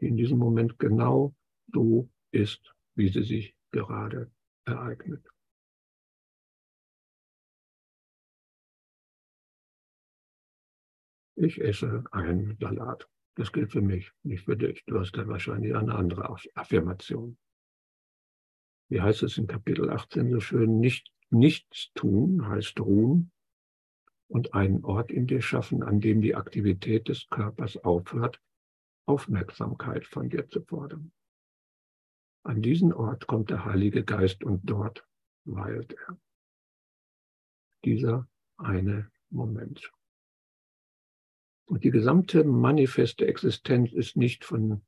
[0.00, 1.34] die in diesem Moment genau
[1.72, 4.30] so ist, wie sie sich gerade
[4.66, 5.26] ereignet.
[11.34, 13.08] Ich esse einen Salat.
[13.34, 14.84] Das gilt für mich, nicht für dich.
[14.84, 17.36] Du hast dann wahrscheinlich eine andere Affirmation
[18.92, 23.32] wie heißt es in Kapitel 18 so schön, nicht, nichts tun heißt ruhen
[24.28, 28.38] und einen Ort in dir schaffen, an dem die Aktivität des Körpers aufhört,
[29.06, 31.10] Aufmerksamkeit von dir zu fordern.
[32.42, 35.06] An diesen Ort kommt der Heilige Geist und dort
[35.46, 36.20] weilt er.
[37.86, 38.28] Dieser
[38.58, 39.90] eine Moment.
[41.64, 44.84] Und die gesamte manifeste Existenz ist nicht von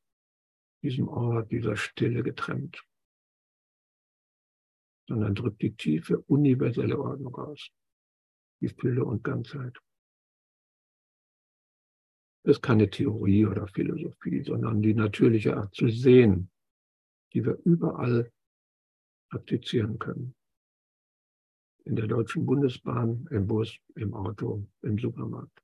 [0.83, 2.85] diesem Ort, dieser Stille getrennt
[5.07, 7.71] sondern drückt die tiefe, universelle Ordnung aus,
[8.61, 9.79] die Fülle und Ganzheit.
[12.45, 16.51] Das ist keine Theorie oder Philosophie, sondern die natürliche Art zu sehen,
[17.33, 18.31] die wir überall
[19.31, 20.35] praktizieren können.
[21.85, 25.59] In der Deutschen Bundesbahn, im Bus, im Auto, im Supermarkt.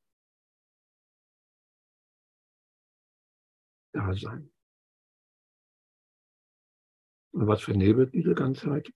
[3.93, 4.51] Da sein.
[7.33, 8.93] Und was vernebelt diese Ganzheit?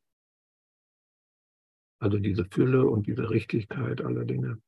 [2.04, 4.60] Also diese Fülle und diese Richtigkeit aller Dinge,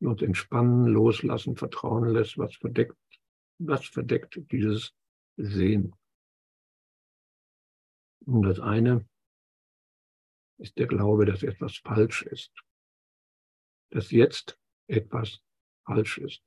[0.00, 2.98] die uns entspannen, loslassen, vertrauen lässt, was verdeckt,
[3.58, 4.92] was verdeckt dieses
[5.36, 5.94] Sehen.
[8.24, 9.08] Und das eine
[10.58, 12.50] ist der Glaube, dass etwas falsch ist,
[13.92, 14.58] dass jetzt
[14.88, 15.40] etwas
[15.84, 16.42] falsch ist,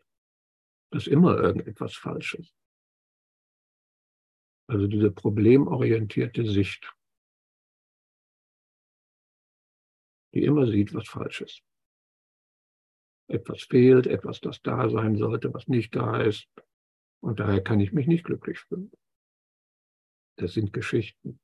[0.91, 2.53] dass immer irgendetwas falsch ist.
[4.67, 6.93] Also diese problemorientierte Sicht.
[10.33, 11.63] Die immer sieht, was falsch ist.
[13.27, 16.47] Etwas fehlt, etwas, das da sein sollte, was nicht da ist.
[17.21, 18.91] Und daher kann ich mich nicht glücklich fühlen.
[20.37, 21.39] Das sind Geschichten,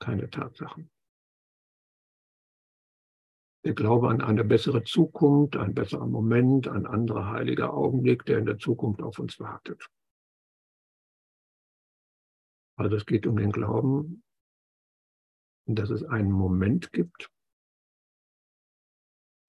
[0.00, 0.90] keine Tatsachen.
[3.64, 8.46] Der Glaube an eine bessere Zukunft, ein besserer Moment, ein anderer heiliger Augenblick, der in
[8.46, 9.88] der Zukunft auf uns wartet.
[12.78, 14.22] Also es geht um den Glauben,
[15.66, 17.30] dass es einen Moment gibt,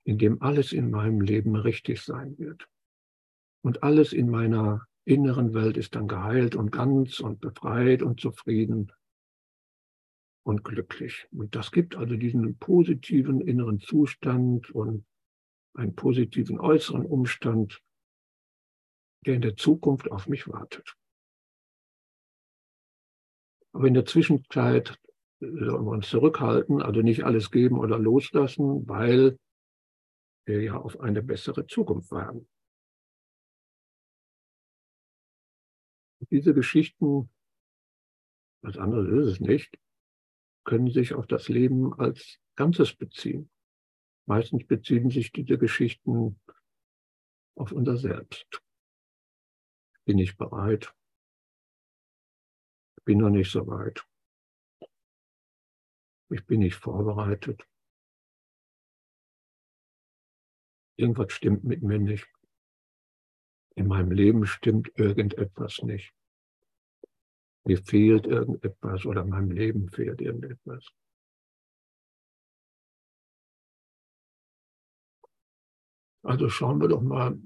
[0.08, 2.70] in dem alles in meinem Leben richtig sein wird.
[3.62, 8.93] Und alles in meiner inneren Welt ist dann geheilt und ganz und befreit und zufrieden
[10.45, 11.28] und glücklich.
[11.32, 15.05] Und das gibt also diesen positiven inneren Zustand und
[15.74, 17.82] einen positiven äußeren Umstand,
[19.26, 20.95] der in der Zukunft auf mich wartet.
[23.74, 24.97] Aber in der Zwischenzeit
[25.41, 29.38] sollen wir uns zurückhalten, also nicht alles geben oder loslassen, weil
[30.48, 32.48] wir ja auf eine bessere Zukunft warten.
[36.32, 37.30] Diese Geschichten,
[38.62, 39.78] was anderes ist es nicht,
[40.64, 43.50] können sich auf das Leben als Ganzes beziehen.
[44.26, 46.41] Meistens beziehen sich diese Geschichten
[47.56, 48.62] auf unser Selbst.
[50.06, 50.93] Bin ich bereit?
[53.06, 54.06] Bin noch nicht so weit.
[56.30, 57.66] Ich bin nicht vorbereitet.
[60.98, 62.28] Irgendwas stimmt mit mir nicht.
[63.76, 66.14] In meinem Leben stimmt irgendetwas nicht.
[67.66, 70.88] Mir fehlt irgendetwas oder meinem Leben fehlt irgendetwas.
[76.24, 77.39] Also schauen wir doch mal,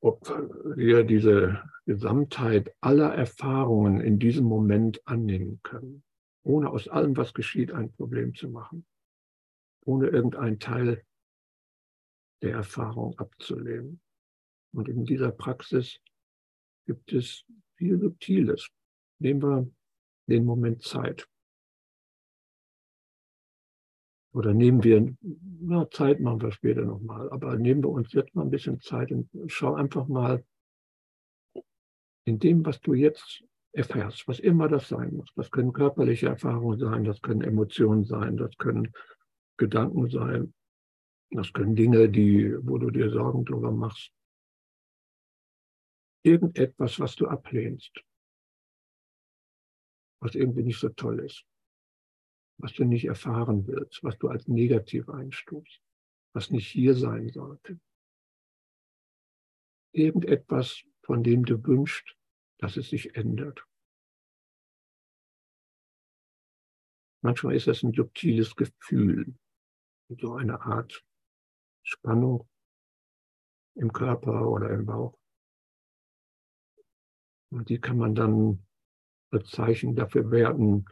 [0.00, 0.28] ob
[0.76, 6.02] wir diese Gesamtheit aller Erfahrungen in diesem Moment annehmen können,
[6.42, 8.84] ohne aus allem, was geschieht, ein Problem zu machen,
[9.84, 11.04] ohne irgendeinen Teil
[12.42, 14.00] der Erfahrung abzulehnen.
[14.72, 16.00] Und in dieser Praxis
[16.86, 17.44] gibt es
[17.76, 18.68] viel Subtiles.
[19.18, 19.70] Nehmen wir
[20.28, 21.28] den Moment Zeit.
[24.32, 25.14] Oder nehmen wir,
[25.60, 29.12] na, Zeit machen wir später nochmal, aber nehmen wir uns jetzt mal ein bisschen Zeit
[29.12, 30.44] und schau einfach mal
[32.24, 35.32] in dem, was du jetzt erfährst, was immer das sein muss.
[35.36, 38.92] Das können körperliche Erfahrungen sein, das können Emotionen sein, das können
[39.56, 40.54] Gedanken sein,
[41.30, 44.12] das können Dinge, die, wo du dir Sorgen drüber machst.
[46.22, 48.02] Irgendetwas, was du ablehnst,
[50.20, 51.44] was irgendwie nicht so toll ist
[52.58, 55.80] was du nicht erfahren willst, was du als negativ einstufst,
[56.32, 57.80] was nicht hier sein sollte.
[59.92, 62.16] Irgendetwas, von dem du wünschst,
[62.58, 63.64] dass es sich ändert.
[67.22, 69.34] Manchmal ist das ein subtiles Gefühl,
[70.08, 71.04] so eine Art
[71.82, 72.48] Spannung
[73.74, 75.18] im Körper oder im Bauch.
[77.50, 78.66] Und die kann man dann
[79.30, 80.86] als Zeichen dafür werten,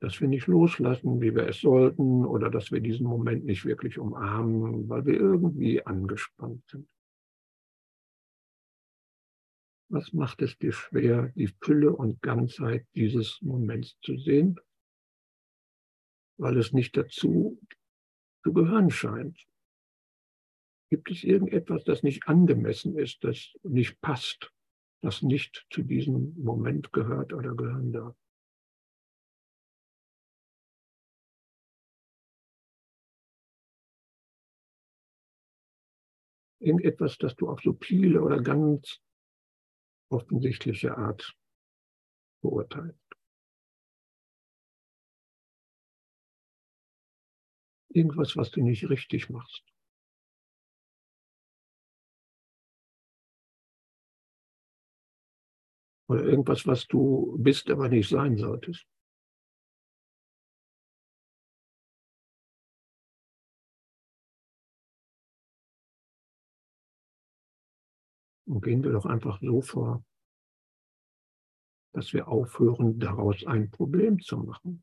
[0.00, 3.98] dass wir nicht loslassen, wie wir es sollten, oder dass wir diesen Moment nicht wirklich
[3.98, 6.88] umarmen, weil wir irgendwie angespannt sind.
[9.88, 14.58] Was macht es dir schwer, die Fülle und Ganzheit dieses Moments zu sehen?
[16.38, 17.60] Weil es nicht dazu
[18.42, 19.46] zu gehören scheint.
[20.90, 24.52] Gibt es irgendetwas, das nicht angemessen ist, das nicht passt,
[25.02, 28.16] das nicht zu diesem Moment gehört oder gehören darf?
[36.62, 39.00] irgendetwas, das du auf subtile oder ganz
[40.10, 41.36] offensichtliche Art
[42.42, 43.01] beurteilst.
[47.94, 49.62] Irgendwas, was du nicht richtig machst.
[56.08, 58.86] Oder irgendwas, was du bist, aber nicht sein solltest.
[68.46, 70.04] Und gehen wir doch einfach so vor,
[71.94, 74.82] dass wir aufhören, daraus ein Problem zu machen.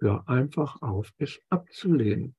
[0.00, 2.36] Hör einfach auf, es abzulehnen.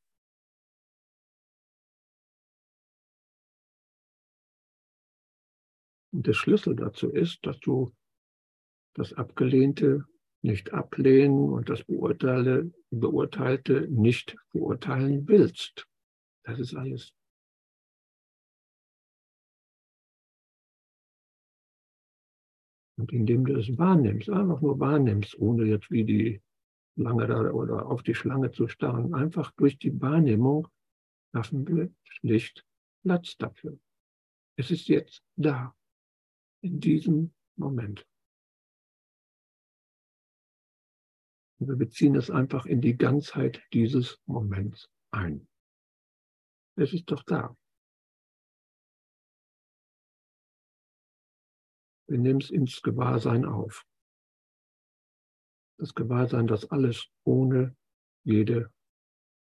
[6.12, 7.94] Und der Schlüssel dazu ist, dass du
[8.96, 10.06] das Abgelehnte
[10.42, 12.72] nicht ablehnen und das Beurteilte
[13.90, 15.86] nicht beurteilen willst.
[16.44, 17.14] Das ist alles.
[22.98, 26.42] Und indem du es wahrnimmst, einfach nur wahrnimmst, ohne jetzt wie die
[27.00, 30.68] Schlange da oder auf die Schlange zu starren, einfach durch die Wahrnehmung
[31.34, 32.66] schaffen wir schlicht
[33.04, 33.80] Platz dafür.
[34.58, 35.74] Es ist jetzt da,
[36.62, 38.06] in diesem Moment.
[41.60, 45.48] Und wir beziehen es einfach in die Ganzheit dieses Moments ein.
[46.76, 47.56] Es ist doch da.
[52.08, 53.86] Wir nehmen es ins Gewahrsein auf.
[55.80, 57.74] Das Gewahrsein, das alles ohne
[58.26, 58.70] jede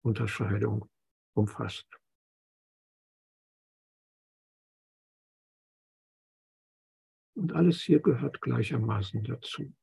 [0.05, 0.89] Unterscheidung
[1.33, 1.85] umfasst.
[7.35, 9.73] Und alles hier gehört gleichermaßen dazu.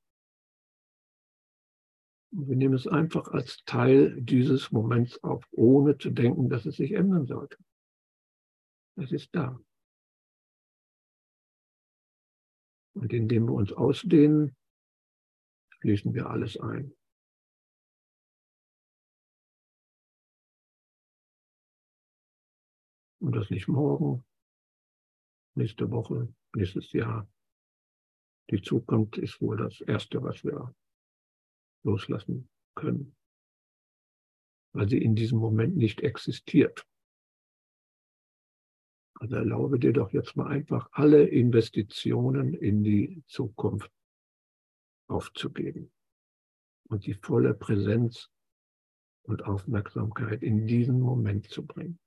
[2.33, 6.77] Und wir nehmen es einfach als Teil dieses Moments auf, ohne zu denken, dass es
[6.77, 7.59] sich ändern sollte.
[8.97, 9.61] Es ist da.
[12.95, 14.57] Und indem wir uns ausdehnen,
[15.81, 16.93] schließen wir alles ein.
[23.21, 24.25] Und das nicht morgen,
[25.57, 27.29] nächste Woche, nächstes Jahr.
[28.51, 30.75] Die Zukunft ist wohl das Erste, was wir
[31.83, 33.17] loslassen können,
[34.73, 36.87] weil sie in diesem Moment nicht existiert.
[39.19, 43.91] Also erlaube dir doch jetzt mal einfach alle Investitionen in die Zukunft
[45.09, 45.93] aufzugeben
[46.89, 48.31] und die volle Präsenz
[49.23, 51.99] und Aufmerksamkeit in diesen Moment zu bringen.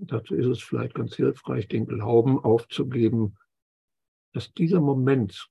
[0.00, 3.36] Dazu ist es vielleicht ganz hilfreich, den Glauben aufzugeben,
[4.32, 5.50] dass dieser Moment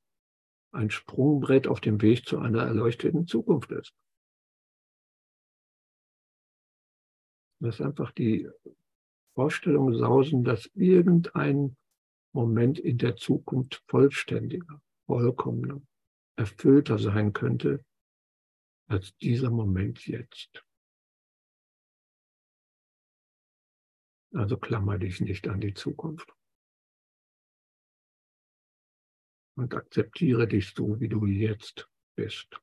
[0.71, 3.93] ein Sprungbrett auf dem Weg zu einer erleuchteten Zukunft ist.
[7.59, 8.49] Dass einfach die
[9.35, 11.75] Vorstellung sausen, dass irgendein
[12.33, 15.81] Moment in der Zukunft vollständiger, vollkommener,
[16.35, 17.83] erfüllter sein könnte
[18.87, 20.63] als dieser Moment jetzt.
[24.33, 26.31] Also klammer dich nicht an die Zukunft.
[29.55, 32.61] Und akzeptiere dich so, wie du jetzt bist.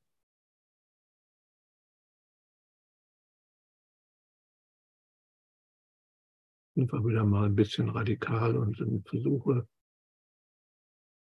[6.77, 8.75] Einfach wieder mal ein bisschen radikal und
[9.07, 9.67] versuche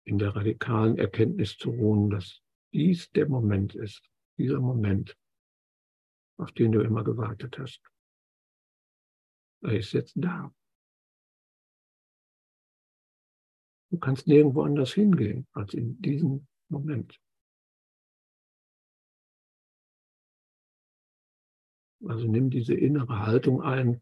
[0.05, 2.41] in der radikalen Erkenntnis zu ruhen, dass
[2.73, 4.03] dies der Moment ist,
[4.37, 5.17] dieser Moment,
[6.37, 7.81] auf den du immer gewartet hast.
[9.63, 10.53] Er ist jetzt da.
[13.91, 17.19] Du kannst nirgendwo anders hingehen als in diesem Moment.
[22.03, 24.01] Also nimm diese innere Haltung ein,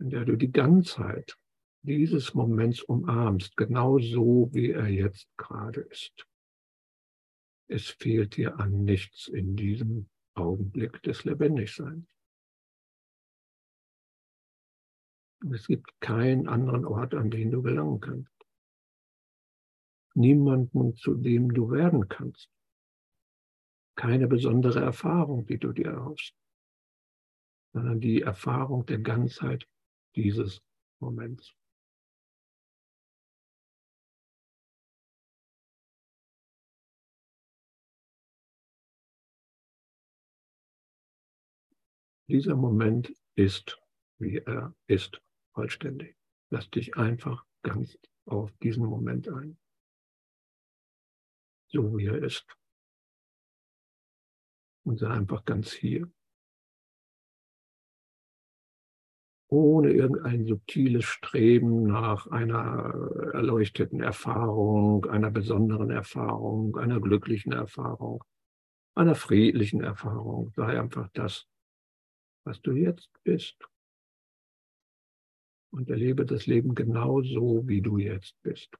[0.00, 1.36] in der du die Ganzheit
[1.82, 6.26] dieses Moments umarmst, genau so, wie er jetzt gerade ist.
[7.68, 12.06] Es fehlt dir an nichts in diesem Augenblick des Lebendigseins.
[15.54, 18.32] Es gibt keinen anderen Ort, an den du gelangen kannst.
[20.14, 22.50] Niemanden, zu dem du werden kannst.
[23.96, 26.34] Keine besondere Erfahrung, die du dir erhoffst,
[27.72, 29.66] sondern die Erfahrung der Ganzheit
[30.14, 30.62] dieses
[31.00, 31.54] Moments.
[42.28, 43.76] Dieser Moment ist,
[44.20, 45.20] wie er ist
[45.52, 46.16] vollständig.
[46.50, 49.58] Lass dich einfach ganz auf diesen Moment ein.
[51.72, 52.46] So wie er ist.
[54.84, 56.08] Und sei einfach ganz hier.
[59.52, 62.94] Ohne irgendein subtiles Streben nach einer
[63.34, 68.22] erleuchteten Erfahrung, einer besonderen Erfahrung, einer glücklichen Erfahrung,
[68.94, 70.52] einer friedlichen Erfahrung.
[70.54, 71.48] Sei einfach das,
[72.44, 73.56] was du jetzt bist
[75.72, 78.72] und erlebe das Leben genau so, wie du jetzt bist.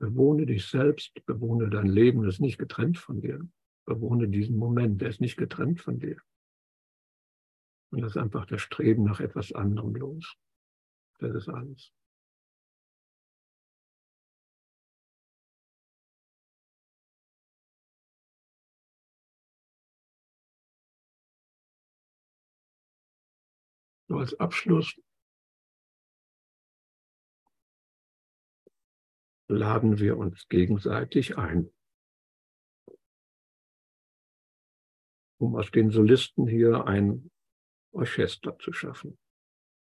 [0.00, 3.48] Bewohne dich selbst, bewohne dein Leben, das ist nicht getrennt von dir.
[3.86, 6.16] Bewohne diesen Moment, der ist nicht getrennt von dir.
[7.94, 10.36] Und das ist einfach das Streben nach etwas anderem los.
[11.20, 11.92] Das ist alles.
[24.08, 25.00] So als Abschluss
[29.46, 31.72] laden wir uns gegenseitig ein,
[35.38, 37.30] um aus den Solisten hier ein
[37.94, 39.18] Orchester zu schaffen,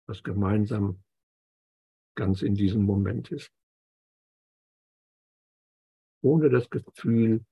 [0.07, 1.03] was gemeinsam
[2.15, 3.51] ganz in diesem Moment ist.
[6.23, 7.45] Ohne das Gefühl,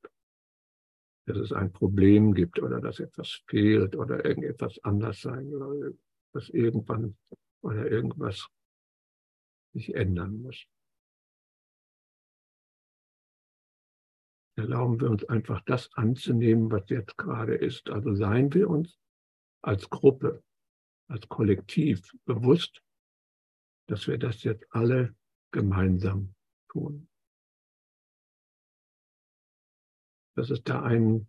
[1.27, 5.97] dass es ein Problem gibt oder dass etwas fehlt oder irgendetwas anders sein soll
[6.35, 7.17] dass irgendwann
[7.63, 8.49] oder irgendwas
[9.73, 10.67] sich ändern muss.
[14.57, 17.89] Erlauben wir uns einfach das anzunehmen, was jetzt gerade ist.
[17.89, 18.97] Also seien wir uns
[19.65, 20.43] als Gruppe,
[21.09, 22.81] als Kollektiv bewusst,
[23.87, 25.15] dass wir das jetzt alle
[25.51, 26.35] gemeinsam
[26.69, 27.09] tun.
[30.35, 31.27] Dass es da ein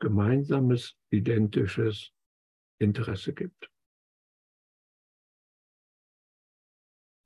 [0.00, 2.12] gemeinsames, identisches
[2.78, 3.70] Interesse gibt.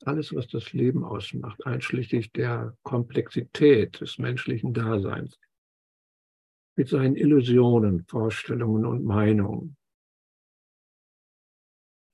[0.06, 5.38] alles, was das Leben ausmacht, einschließlich der Komplexität des menschlichen Daseins,
[6.74, 9.76] mit seinen Illusionen, Vorstellungen und Meinungen,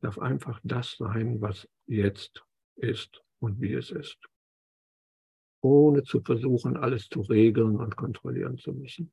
[0.00, 2.44] darf einfach das sein, was jetzt
[2.76, 4.18] ist und wie es ist.
[5.62, 9.12] ohne zu versuchen, alles zu regeln und kontrollieren zu müssen.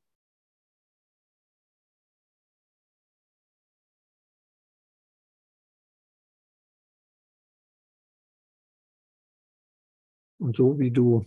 [10.40, 11.26] Und so wie du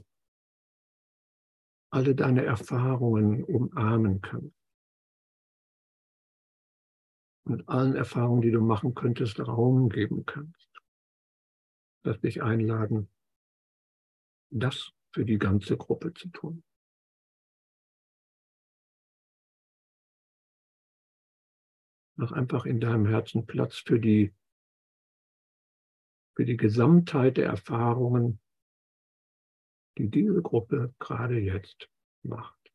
[1.91, 4.66] alle deine Erfahrungen umarmen kannst
[7.47, 10.69] und allen Erfahrungen, die du machen könntest, Raum geben kannst,
[12.03, 13.09] dass dich einladen,
[14.51, 16.65] das für die ganze Gruppe zu tun.
[22.19, 24.35] Mach einfach in deinem Herzen Platz für die,
[26.35, 28.41] für die Gesamtheit der Erfahrungen,
[29.99, 31.89] die diese Gruppe gerade jetzt
[32.23, 32.66] macht.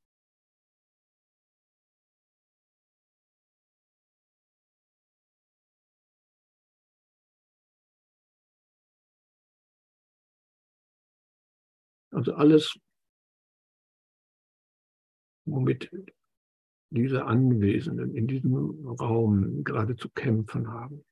[12.12, 12.78] Also alles,
[15.46, 15.90] womit
[16.92, 18.56] diese Anwesenden in diesem
[18.86, 21.06] Raum gerade zu kämpfen haben.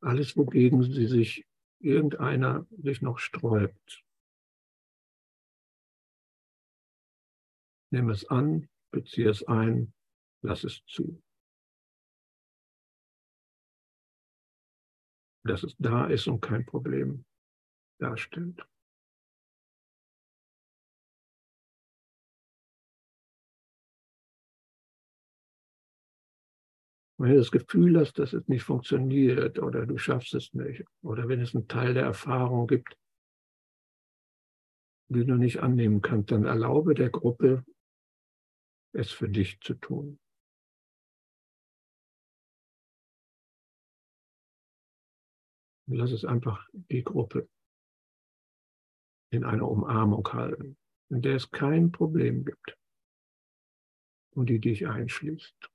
[0.00, 1.46] Alles, wogegen sie sich
[1.78, 4.04] irgendeiner sich noch sträubt.
[7.92, 9.92] Nimm es an, beziehe es ein,
[10.42, 11.22] lass es zu.
[15.44, 17.24] Dass es da ist und kein Problem
[17.98, 18.64] darstellt.
[27.20, 31.28] Wenn du das Gefühl hast, dass es nicht funktioniert oder du schaffst es nicht, oder
[31.28, 32.96] wenn es einen Teil der Erfahrung gibt,
[35.08, 37.62] die du nicht annehmen kannst, dann erlaube der Gruppe,
[38.92, 40.18] es für dich zu tun.
[45.92, 47.48] lass es einfach die Gruppe
[49.32, 50.78] in einer Umarmung halten,
[51.10, 52.78] in der es kein Problem gibt
[54.36, 55.68] und die dich einschließt.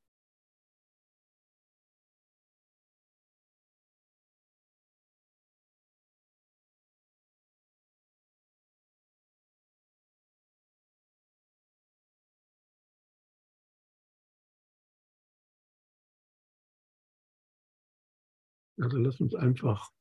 [18.78, 19.92] Also lass uns einfach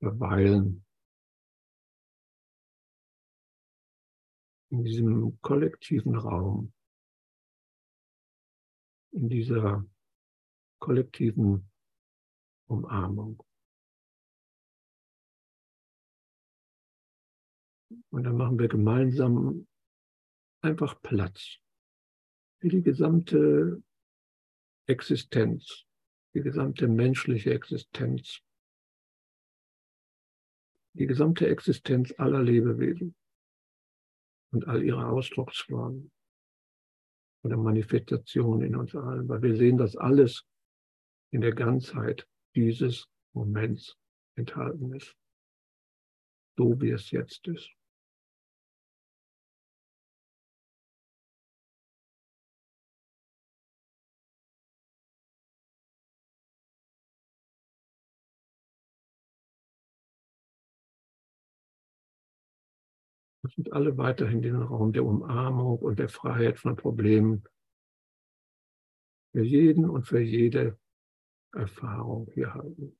[0.00, 0.84] verweilen.
[4.70, 6.72] In diesem kollektiven Raum,
[9.12, 9.86] in dieser
[10.80, 11.70] kollektiven
[12.66, 13.42] Umarmung.
[18.10, 19.68] Und dann machen wir gemeinsam
[20.62, 21.58] einfach Platz
[22.58, 23.82] für die gesamte
[24.86, 25.85] Existenz
[26.36, 28.42] die gesamte menschliche Existenz,
[30.92, 33.16] die gesamte Existenz aller Lebewesen.
[34.52, 36.12] Und all ihre Ausdrucksformen.
[37.42, 40.44] Oder Manifestationen in uns allen, weil wir sehen, dass alles
[41.30, 43.96] in der Ganzheit dieses Moments
[44.36, 45.16] enthalten ist,
[46.58, 47.70] so wie es jetzt ist.
[63.56, 67.44] Und alle weiterhin den Raum der Umarmung und der Freiheit von Problemen
[69.32, 70.78] für jeden und für jede
[71.52, 72.98] Erfahrung hier halten.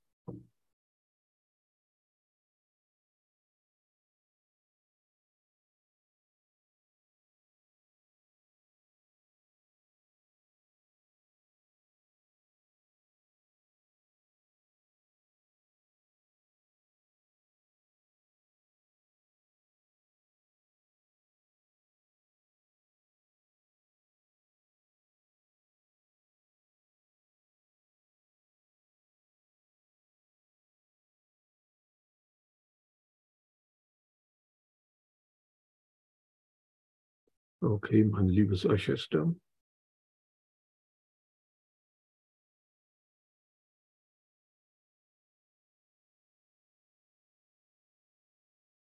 [37.66, 39.34] Okay, mein liebes Orchester.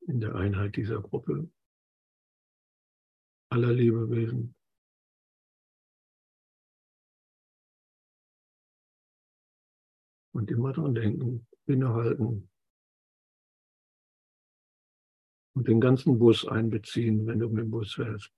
[0.01, 1.49] In der Einheit dieser Gruppe
[3.49, 4.55] aller Lebewesen.
[10.31, 12.51] Und immer dran denken, innehalten
[15.55, 18.31] und den ganzen Bus einbeziehen, wenn du mit dem Bus fährst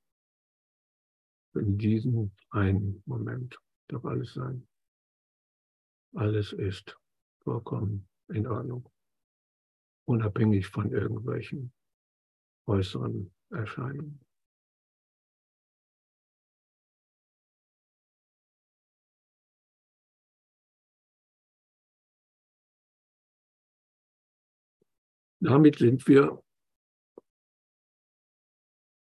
[1.57, 4.67] in diesem einen Moment darf alles sein.
[6.15, 6.97] Alles ist
[7.43, 8.89] vollkommen in Ordnung.
[10.05, 11.73] Unabhängig von irgendwelchen
[12.65, 14.19] äußeren Erscheinungen.
[25.39, 26.43] Damit sind wir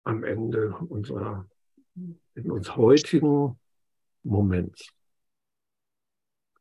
[0.04, 1.50] am Ende unserer,
[2.38, 3.60] in uns heutigen
[4.24, 4.94] Moments,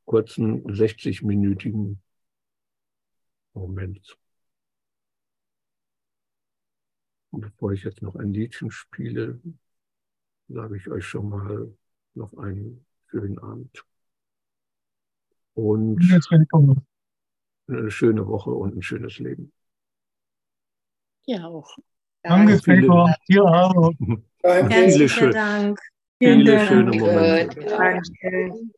[0.07, 1.99] kurzen 60-minütigen
[3.53, 4.17] Moment.
[7.31, 9.41] Und bevor ich jetzt noch ein Liedchen spiele,
[10.49, 11.77] sage ich euch schon mal
[12.15, 13.85] noch einen schönen Abend.
[15.53, 16.01] Und
[17.69, 19.53] eine schöne Woche und ein schönes Leben.
[21.27, 21.77] Ja auch.
[22.23, 23.15] Danke, Gregor.
[23.29, 23.93] Dir auch.
[24.47, 25.81] Viele, schön, Dank.
[26.19, 26.69] viele Dank.
[26.69, 27.61] schöne Momente.
[27.61, 28.73] Danke.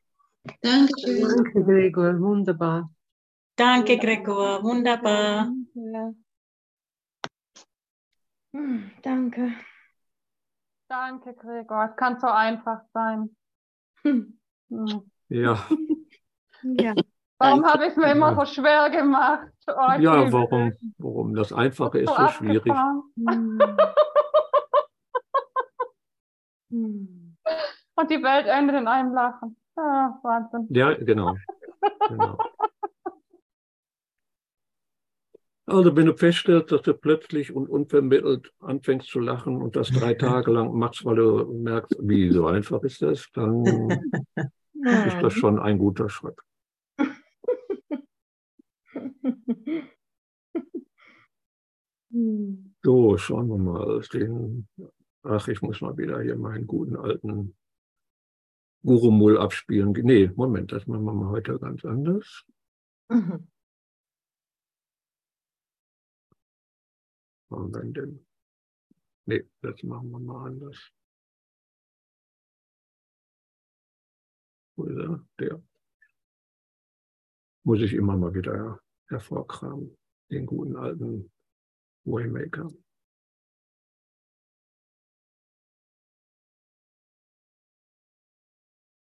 [0.62, 1.21] Dankeschön.
[1.21, 2.21] Danke, Gregor.
[2.21, 2.91] Wunderbar.
[3.57, 4.62] Danke, Gregor.
[4.62, 5.53] Wunderbar.
[8.53, 9.53] Hm, Danke.
[10.89, 11.91] Danke, Gregor.
[11.91, 13.37] Es kann so einfach sein.
[14.03, 14.39] Hm.
[15.29, 15.66] Ja,
[16.62, 16.95] Ja.
[17.41, 19.49] Warum habe ich es mir immer so schwer gemacht?
[19.69, 21.35] Oh, ja, warum, warum?
[21.35, 22.73] Das Einfache ist So so schwierig.
[26.71, 29.57] Und die Welt endet in einem Lachen.
[29.77, 30.66] Ah, Wahnsinn.
[30.71, 31.35] Ja, genau.
[32.09, 32.39] genau.
[35.66, 40.14] Also wenn du feststellst, dass du plötzlich und unvermittelt anfängst zu lachen und das drei
[40.14, 43.66] Tage lang machst, weil du merkst, wie so einfach ist das, dann
[44.73, 46.39] ist das schon ein guter Schritt.
[52.83, 54.01] So, schauen wir mal.
[54.12, 54.66] Den,
[55.29, 57.55] ach, ich muss mal wieder hier meinen guten alten
[58.83, 59.93] Gurumul abspielen.
[59.93, 62.45] Nee, Moment, das machen wir mal heute ganz anders.
[63.11, 63.49] Mhm.
[67.51, 68.26] Haben wir denn?
[69.26, 70.93] Nee, das machen wir mal anders.
[74.76, 75.26] Wo ist er?
[75.39, 75.62] Der.
[77.64, 79.97] Muss ich immer mal wieder hervorkramen,
[80.31, 81.31] den guten alten
[82.05, 82.72] Waymaker.